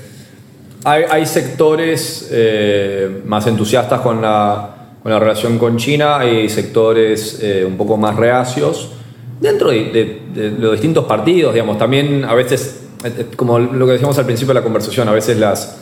hay, 0.84 1.26
sectores 1.26 2.28
eh, 2.30 3.22
más 3.26 3.48
entusiastas 3.48 4.00
con 4.00 4.22
la, 4.22 4.76
relación 5.04 5.58
con 5.58 5.76
China, 5.76 6.20
hay 6.20 6.48
sectores 6.48 7.40
eh, 7.42 7.64
un 7.66 7.76
poco 7.76 7.96
más 7.96 8.14
reacios, 8.14 8.92
dentro 9.40 9.70
de, 9.70 10.20
de, 10.32 10.50
los 10.56 10.72
distintos 10.72 11.04
partidos, 11.04 11.52
digamos, 11.52 11.76
también 11.78 12.24
a 12.24 12.34
veces 12.34 12.76
como 13.34 13.58
lo 13.58 13.86
que 13.86 13.92
decíamos 13.92 14.16
al 14.18 14.26
principio 14.26 14.54
de 14.54 14.60
la 14.60 14.64
conversación, 14.64 15.08
a 15.08 15.12
veces 15.12 15.36
las, 15.36 15.78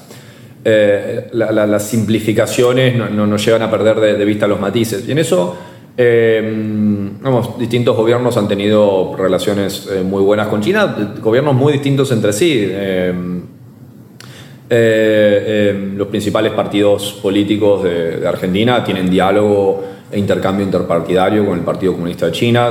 eh, 0.65 1.29
las 1.33 1.83
simplificaciones 1.85 2.97
no, 2.97 3.27
nos 3.27 3.45
llevan 3.45 3.61
a 3.63 3.71
perder 3.71 4.01
de, 4.01 4.25
vista 4.25 4.47
los 4.47 4.59
matices. 4.59 5.07
Y 5.07 5.13
en 5.13 5.19
eso, 5.19 5.57
eh, 6.01 7.11
distintos 7.59 7.97
gobiernos 7.97 8.37
han 8.37 8.47
tenido 8.47 9.17
relaciones 9.17 9.89
eh, 9.93 10.03
muy 10.05 10.23
buenas 10.23 10.47
con 10.47 10.61
China, 10.61 10.95
gobiernos 11.21 11.57
muy 11.57 11.73
distintos 11.73 12.13
entre 12.13 12.33
sí. 12.33 12.73
los 15.97 16.07
principales 16.07 16.53
partidos 16.53 17.19
políticos 17.21 17.83
de 17.83 18.29
Argentina 18.29 18.85
tienen 18.85 19.11
diálogo 19.11 19.83
e 20.13 20.21
intercambio 20.21 20.65
interpartidario 20.65 21.45
con 21.45 21.59
el 21.59 21.65
Partido 21.65 21.95
Comunista 21.95 22.27
de 22.27 22.33
China. 22.33 22.71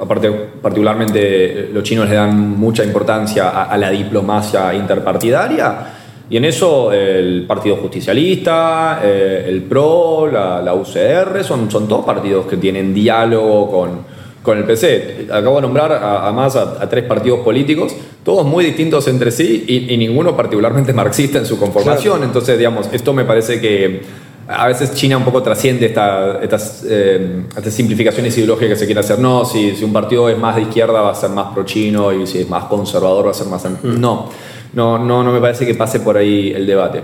aparte, 0.00 0.30
particularmente 0.30 1.68
los 1.72 1.82
chinos 1.82 2.08
le 2.08 2.14
dan 2.14 2.56
mucha 2.56 2.84
importancia 2.84 3.64
a, 3.64 3.76
la 3.76 3.90
diplomacia 3.90 4.72
interpartidaria. 4.72 5.91
Y 6.32 6.38
en 6.38 6.46
eso 6.46 6.90
el 6.90 7.44
Partido 7.46 7.76
Justicialista, 7.76 9.02
eh, 9.04 9.44
el 9.46 9.64
PRO, 9.64 10.26
la, 10.28 10.72
UCR, 10.72 11.44
son, 11.44 11.70
son 11.70 11.86
todos 11.86 12.06
partidos 12.06 12.46
que 12.46 12.56
tienen 12.56 12.94
diálogo 12.94 13.70
con, 13.70 13.98
con 14.42 14.56
el 14.56 14.64
PC. 14.64 15.26
Acabo 15.30 15.56
de 15.56 15.60
nombrar 15.60 15.92
además 15.92 16.56
a, 16.56 16.88
tres 16.88 17.04
partidos 17.04 17.40
políticos, 17.40 17.94
todos 18.24 18.46
muy 18.46 18.64
distintos 18.64 19.08
entre 19.08 19.30
sí 19.30 19.66
y, 19.90 19.94
ninguno 19.98 20.34
particularmente 20.34 20.92
marxista 20.94 21.36
en 21.36 21.44
su 21.44 21.58
conformación. 21.58 22.24
Entonces, 22.24 22.56
digamos, 22.56 22.88
esto 22.94 23.12
me 23.12 23.26
parece 23.26 23.60
que 23.60 24.00
a 24.48 24.68
veces 24.68 24.94
China 24.94 25.18
un 25.18 25.24
poco 25.24 25.42
trasciende 25.42 25.84
estas, 25.84 26.82
eh, 26.88 27.42
estas, 27.54 27.74
simplificaciones 27.74 28.34
ideológicas 28.38 28.70
que 28.70 28.76
se 28.76 28.86
quiere 28.86 29.00
hacer. 29.00 29.18
No, 29.18 29.44
si, 29.44 29.76
si, 29.76 29.84
un 29.84 29.92
partido 29.92 30.30
es 30.30 30.38
más 30.38 30.56
de 30.56 30.62
izquierda 30.62 31.02
va 31.02 31.10
a 31.10 31.14
ser 31.14 31.28
más 31.28 31.52
pro-chino 31.52 32.10
y 32.10 32.26
si 32.26 32.38
es 32.38 32.48
más 32.48 32.64
conservador 32.64 33.26
va 33.26 33.32
a 33.32 33.34
ser 33.34 33.48
más... 33.48 33.66
Mm. 33.66 34.00
No, 34.00 34.30
no, 34.74 34.98
no, 34.98 35.22
no 35.22 35.32
me 35.32 35.40
parece 35.40 35.66
que 35.66 35.74
pase 35.74 36.00
por 36.00 36.16
ahí 36.16 36.52
el 36.54 36.66
debate. 36.66 37.02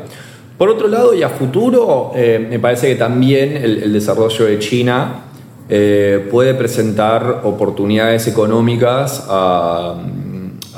Por 0.57 0.69
otro 0.69 0.89
lado, 0.89 1.15
y 1.15 1.23
a 1.23 1.29
futuro, 1.29 2.13
eh, 2.15 2.45
me 2.51 2.59
parece 2.59 2.89
que 2.89 2.97
también 2.97 3.57
el, 3.57 3.93
desarrollo 3.93 4.45
de 4.47 4.59
China 4.59 5.23
eh, 5.69 6.27
puede 6.31 6.55
presentar 6.55 7.43
oportunidades 7.45 8.27
económicas 8.27 9.25
a, 9.29 9.95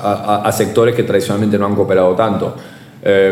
a, 0.02 0.52
sectores 0.52 0.94
que 0.94 1.04
tradicionalmente 1.04 1.58
no 1.58 1.66
han 1.66 1.74
cooperado 1.74 2.14
tanto. 2.14 2.54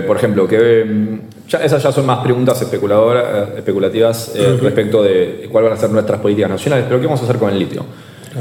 por 0.06 0.16
ejemplo, 0.16 0.48
que 0.48 1.18
esas 1.56 1.82
ya 1.82 1.92
son 1.92 2.04
más 2.04 2.18
preguntas 2.18 2.60
especuladoras, 2.60 3.24
eh, 3.24 3.54
especulativas 3.58 4.32
eh, 4.34 4.58
respecto 4.60 5.02
de 5.02 5.48
cuáles 5.50 5.70
van 5.70 5.78
a 5.78 5.80
ser 5.80 5.90
nuestras 5.90 6.20
políticas 6.20 6.50
nacionales, 6.50 6.86
pero 6.86 7.00
¿qué 7.00 7.06
vamos 7.06 7.20
a 7.22 7.24
hacer 7.24 7.36
con 7.36 7.50
el 7.50 7.58
litio? 7.58 7.84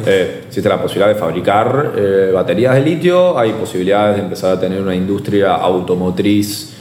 Eh, 0.06 0.44
existe 0.48 0.70
la 0.70 0.82
posibilidad 0.82 1.08
de 1.14 1.20
fabricar 1.20 1.94
baterías 2.34 2.76
de 2.76 2.82
litio, 2.82 3.38
hay 3.38 3.52
posibilidades 3.54 4.18
de 4.18 4.24
empezar 4.24 4.54
a 4.54 4.60
tener 4.60 4.82
una 4.82 4.96
industria 4.96 5.56
automotriz 5.56 6.74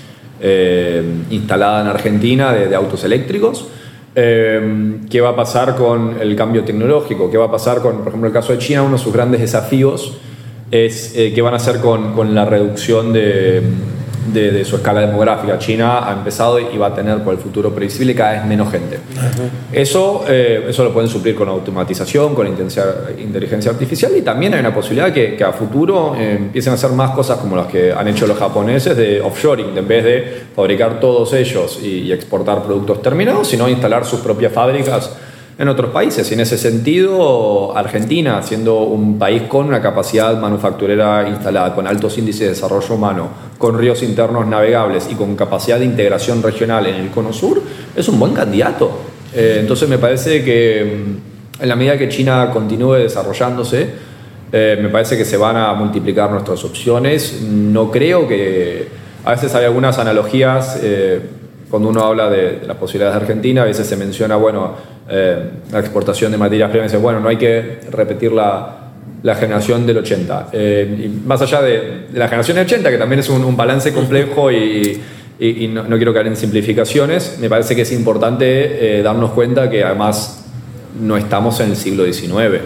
instalada 1.30 1.80
en 1.80 1.86
Argentina 1.86 2.52
de, 2.52 2.74
autos 2.74 3.02
eléctricos. 3.04 3.68
¿Qué 4.14 5.20
va 5.22 5.30
a 5.30 5.36
pasar 5.36 5.74
con 5.76 6.16
el 6.20 6.36
cambio 6.36 6.64
tecnológico? 6.64 7.30
¿Qué 7.30 7.38
va 7.38 7.46
a 7.46 7.50
pasar 7.50 7.80
con, 7.80 7.98
por 7.98 8.08
ejemplo, 8.08 8.28
el 8.28 8.32
caso 8.32 8.52
de 8.52 8.58
China? 8.58 8.82
Uno 8.82 8.96
de 8.96 9.02
sus 9.02 9.12
grandes 9.12 9.40
desafíos 9.40 10.18
es 10.70 11.12
qué 11.14 11.42
van 11.42 11.54
a 11.54 11.56
hacer 11.56 11.80
con, 11.80 12.12
con 12.12 12.34
la 12.34 12.44
reducción 12.44 13.12
de 13.12 13.62
de, 14.32 14.64
su 14.64 14.76
escala 14.76 15.00
demográfica. 15.00 15.58
China 15.58 16.08
ha 16.08 16.12
empezado 16.12 16.58
y 16.58 16.76
va 16.76 16.88
a 16.88 16.94
tener 16.94 17.22
por 17.22 17.34
el 17.34 17.40
futuro 17.40 17.74
previsible 17.74 18.14
cada 18.14 18.32
vez 18.32 18.44
menos 18.44 18.70
gente. 18.70 18.98
Eso, 19.72 20.24
eh, 20.28 20.66
eso 20.68 20.84
lo 20.84 20.92
pueden 20.92 21.08
suplir 21.08 21.34
con 21.34 21.48
automatización, 21.48 22.34
con 22.34 22.46
inteligencia 22.46 23.70
artificial 23.70 24.12
y 24.16 24.22
también 24.22 24.54
hay 24.54 24.60
una 24.60 24.74
posibilidad 24.74 25.12
que, 25.12 25.36
que 25.36 25.44
a 25.44 25.52
futuro 25.52 26.14
eh, 26.16 26.36
empiecen 26.36 26.72
a 26.72 26.74
hacer 26.74 26.90
más 26.90 27.10
cosas 27.10 27.38
como 27.38 27.56
las 27.56 27.66
que 27.66 27.92
han 27.92 28.08
hecho 28.08 28.26
los 28.26 28.38
japoneses 28.38 28.96
de 28.96 29.20
offshoring, 29.20 29.76
en 29.76 29.88
vez 29.88 30.04
de 30.04 30.42
fabricar 30.54 31.00
todos 31.00 31.32
ellos 31.32 31.78
y, 31.82 32.00
y 32.00 32.12
exportar 32.12 32.62
productos 32.62 33.02
terminados, 33.02 33.48
sino 33.48 33.68
instalar 33.68 34.04
sus 34.04 34.20
propias 34.20 34.52
fábricas 34.52 35.10
en 35.58 35.68
otros 35.68 35.90
países. 35.90 36.30
Y 36.30 36.34
en 36.34 36.40
ese 36.40 36.58
sentido, 36.58 37.76
Argentina, 37.76 38.42
siendo 38.42 38.80
un 38.80 39.18
país 39.18 39.42
con 39.42 39.66
una 39.66 39.80
capacidad 39.80 40.38
manufacturera 40.38 41.28
instalada, 41.28 41.74
con 41.74 41.86
altos 41.86 42.18
índices 42.18 42.40
de 42.40 42.48
desarrollo 42.48 42.94
humano, 42.94 43.28
con 43.58 43.78
ríos 43.78 44.02
internos 44.02 44.46
navegables 44.46 45.08
y 45.10 45.14
con 45.14 45.34
capacidad 45.34 45.78
de 45.78 45.86
integración 45.86 46.42
regional 46.42 46.86
en 46.86 46.96
el 46.96 47.10
cono 47.10 47.32
sur, 47.32 47.62
es 47.94 48.08
un 48.08 48.18
buen 48.18 48.34
candidato. 48.34 48.90
Eh, 49.34 49.58
entonces 49.60 49.88
me 49.88 49.98
parece 49.98 50.44
que 50.44 51.04
mm, 51.58 51.62
en 51.62 51.68
la 51.68 51.76
medida 51.76 51.96
que 51.96 52.08
China 52.08 52.50
continúe 52.52 52.94
desarrollándose, 52.94 53.88
eh, 54.52 54.78
me 54.80 54.88
parece 54.88 55.16
que 55.16 55.24
se 55.24 55.36
van 55.36 55.56
a 55.56 55.72
multiplicar 55.74 56.30
nuestras 56.30 56.64
opciones. 56.64 57.40
No 57.42 57.90
creo 57.90 58.28
que... 58.28 59.06
A 59.24 59.32
veces 59.32 59.52
hay 59.56 59.64
algunas 59.64 59.98
analogías, 59.98 60.78
eh, 60.82 61.20
cuando 61.70 61.88
uno 61.88 62.04
habla 62.04 62.30
de, 62.30 62.60
de 62.60 62.66
las 62.66 62.76
posibilidades 62.76 63.18
de 63.18 63.22
Argentina, 63.22 63.62
a 63.62 63.64
veces 63.64 63.86
se 63.86 63.96
menciona, 63.96 64.36
bueno, 64.36 64.74
eh, 65.08 65.50
la 65.70 65.78
exportación 65.78 66.32
de 66.32 66.38
materias 66.38 66.68
primas, 66.70 67.00
bueno, 67.00 67.20
no 67.20 67.28
hay 67.28 67.36
que 67.36 67.78
repetir 67.90 68.32
la, 68.32 68.88
la 69.22 69.36
generación 69.36 69.86
del 69.86 69.98
80. 69.98 70.48
Eh, 70.52 71.04
y 71.04 71.26
más 71.26 71.40
allá 71.42 71.62
de, 71.62 72.06
la 72.12 72.26
generación 72.26 72.56
del 72.56 72.66
80, 72.66 72.90
que 72.90 72.98
también 72.98 73.20
es 73.20 73.28
un, 73.28 73.56
balance 73.56 73.92
complejo 73.92 74.50
y, 74.50 75.00
y, 75.38 75.68
no, 75.68 75.84
quiero 75.96 76.12
caer 76.12 76.26
en 76.26 76.36
simplificaciones, 76.36 77.38
me 77.40 77.48
parece 77.48 77.76
que 77.76 77.82
es 77.82 77.92
importante 77.92 78.98
eh, 78.98 79.02
darnos 79.02 79.30
cuenta 79.30 79.70
que 79.70 79.84
además 79.84 80.44
no 81.00 81.16
estamos 81.16 81.60
en 81.60 81.70
el 81.70 81.76
siglo 81.76 82.04
XIX, 82.04 82.62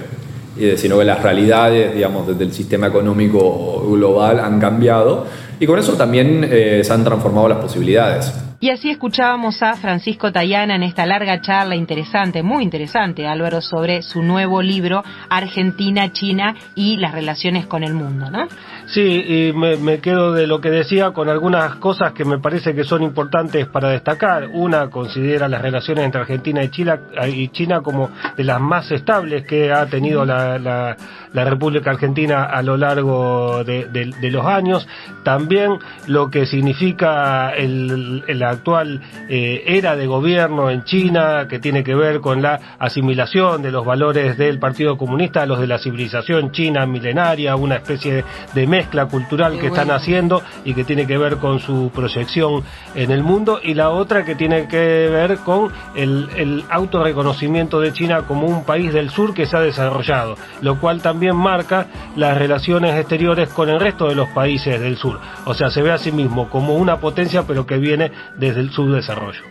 sino 0.76 0.98
que 0.98 1.04
las 1.04 1.22
realidades, 1.22 1.94
digamos, 1.94 2.26
desde 2.26 2.44
el 2.44 2.52
sistema 2.52 2.86
económico 2.86 3.86
global 3.90 4.40
han 4.40 4.60
cambiado 4.60 5.26
y 5.58 5.66
con 5.66 5.78
eso 5.78 5.94
también 5.94 6.46
se 6.50 6.92
han 6.92 7.02
transformado 7.02 7.48
las 7.48 7.58
posibilidades. 7.58 8.32
Y 8.62 8.68
así 8.68 8.90
escuchábamos 8.90 9.62
a 9.62 9.72
Francisco 9.76 10.32
Tayana 10.32 10.76
en 10.76 10.82
esta 10.82 11.06
larga 11.06 11.40
charla 11.40 11.76
interesante, 11.76 12.42
muy 12.42 12.62
interesante, 12.62 13.26
Álvaro, 13.26 13.62
sobre 13.62 14.02
su 14.02 14.22
nuevo 14.22 14.60
libro 14.60 15.02
Argentina, 15.30 16.12
China 16.12 16.54
y 16.74 16.98
las 16.98 17.12
relaciones 17.12 17.66
con 17.66 17.84
el 17.84 17.94
mundo, 17.94 18.30
¿no? 18.30 18.48
Sí, 18.92 19.02
y 19.02 19.52
me, 19.52 20.00
quedo 20.00 20.32
de 20.32 20.48
lo 20.48 20.60
que 20.60 20.68
decía 20.68 21.12
con 21.12 21.28
algunas 21.28 21.76
cosas 21.76 22.12
que 22.12 22.24
me 22.24 22.40
parece 22.40 22.74
que 22.74 22.82
son 22.82 23.04
importantes 23.04 23.68
para 23.68 23.90
destacar. 23.90 24.48
Una 24.52 24.90
considera 24.90 25.48
las 25.48 25.62
relaciones 25.62 26.04
entre 26.04 26.22
Argentina 26.22 26.64
y 26.64 26.70
China, 26.70 26.98
y 27.28 27.48
China 27.50 27.82
como 27.82 28.10
de 28.36 28.42
las 28.42 28.60
más 28.60 28.90
estables 28.90 29.46
que 29.46 29.72
ha 29.72 29.86
tenido 29.86 30.24
la, 30.24 30.58
la, 30.58 31.44
República 31.44 31.90
Argentina 31.90 32.44
a 32.44 32.62
lo 32.62 32.76
largo 32.76 33.62
de, 33.62 34.12
los 34.22 34.44
años. 34.44 34.88
También 35.22 35.78
lo 36.08 36.28
que 36.28 36.46
significa 36.46 37.50
el, 37.50 38.42
actual 38.42 39.00
eh, 39.28 39.62
era 39.66 39.94
de 39.94 40.08
gobierno 40.08 40.68
en 40.68 40.82
China, 40.82 41.46
que 41.48 41.60
tiene 41.60 41.84
que 41.84 41.94
ver 41.94 42.20
con 42.20 42.42
la 42.42 42.76
asimilación 42.80 43.62
de 43.62 43.70
los 43.70 43.84
valores 43.86 44.36
del 44.36 44.58
Partido 44.58 44.98
Comunista 44.98 45.42
a 45.42 45.46
los 45.46 45.60
de 45.60 45.68
la 45.68 45.78
civilización 45.78 46.50
china 46.50 46.86
milenaria, 46.86 47.54
una 47.54 47.76
especie 47.76 48.24
de, 48.52 48.66
mezcla 48.80 49.06
cultural 49.06 49.58
que 49.58 49.66
están 49.66 49.90
haciendo 49.90 50.42
y 50.64 50.72
que 50.72 50.84
tiene 50.84 51.06
que 51.06 51.18
ver 51.18 51.36
con 51.36 51.60
su 51.60 51.90
proyección 51.94 52.64
en 52.94 53.10
el 53.10 53.22
mundo, 53.22 53.60
y 53.62 53.74
la 53.74 53.90
otra 53.90 54.24
que 54.24 54.34
tiene 54.34 54.68
que 54.68 55.08
ver 55.08 55.38
con 55.38 55.70
el, 55.94 56.30
el 56.36 56.64
autorreconocimiento 56.70 57.78
de 57.78 57.92
China 57.92 58.22
como 58.26 58.46
un 58.46 58.64
país 58.64 58.92
del 58.92 59.10
sur 59.10 59.34
que 59.34 59.44
se 59.44 59.56
ha 59.56 59.60
desarrollado, 59.60 60.36
lo 60.62 60.80
cual 60.80 61.02
también 61.02 61.36
marca 61.36 61.88
las 62.16 62.38
relaciones 62.38 62.96
exteriores 62.96 63.50
con 63.50 63.68
el 63.68 63.78
resto 63.78 64.08
de 64.08 64.14
los 64.14 64.28
países 64.30 64.80
del 64.80 64.96
sur. 64.96 65.20
O 65.44 65.52
sea, 65.52 65.68
se 65.68 65.82
ve 65.82 65.92
a 65.92 65.98
sí 65.98 66.10
mismo 66.10 66.48
como 66.48 66.74
una 66.76 66.98
potencia, 67.00 67.42
pero 67.46 67.66
que 67.66 67.76
viene 67.76 68.10
desde 68.38 68.60
el 68.60 68.70
subdesarrollo. 68.70 69.42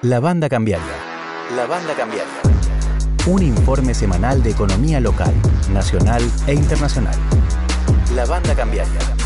La 0.00 0.20
banda 0.20 0.48
cambiaria. 0.48 0.96
La 1.56 1.66
banda 1.66 1.94
cambiaria. 1.94 2.53
Un 3.26 3.42
informe 3.42 3.94
semanal 3.94 4.42
de 4.42 4.50
economía 4.50 5.00
local, 5.00 5.32
nacional 5.72 6.20
e 6.46 6.52
internacional. 6.52 7.16
La 8.14 8.26
banda 8.26 8.54
cambiaria. 8.54 9.23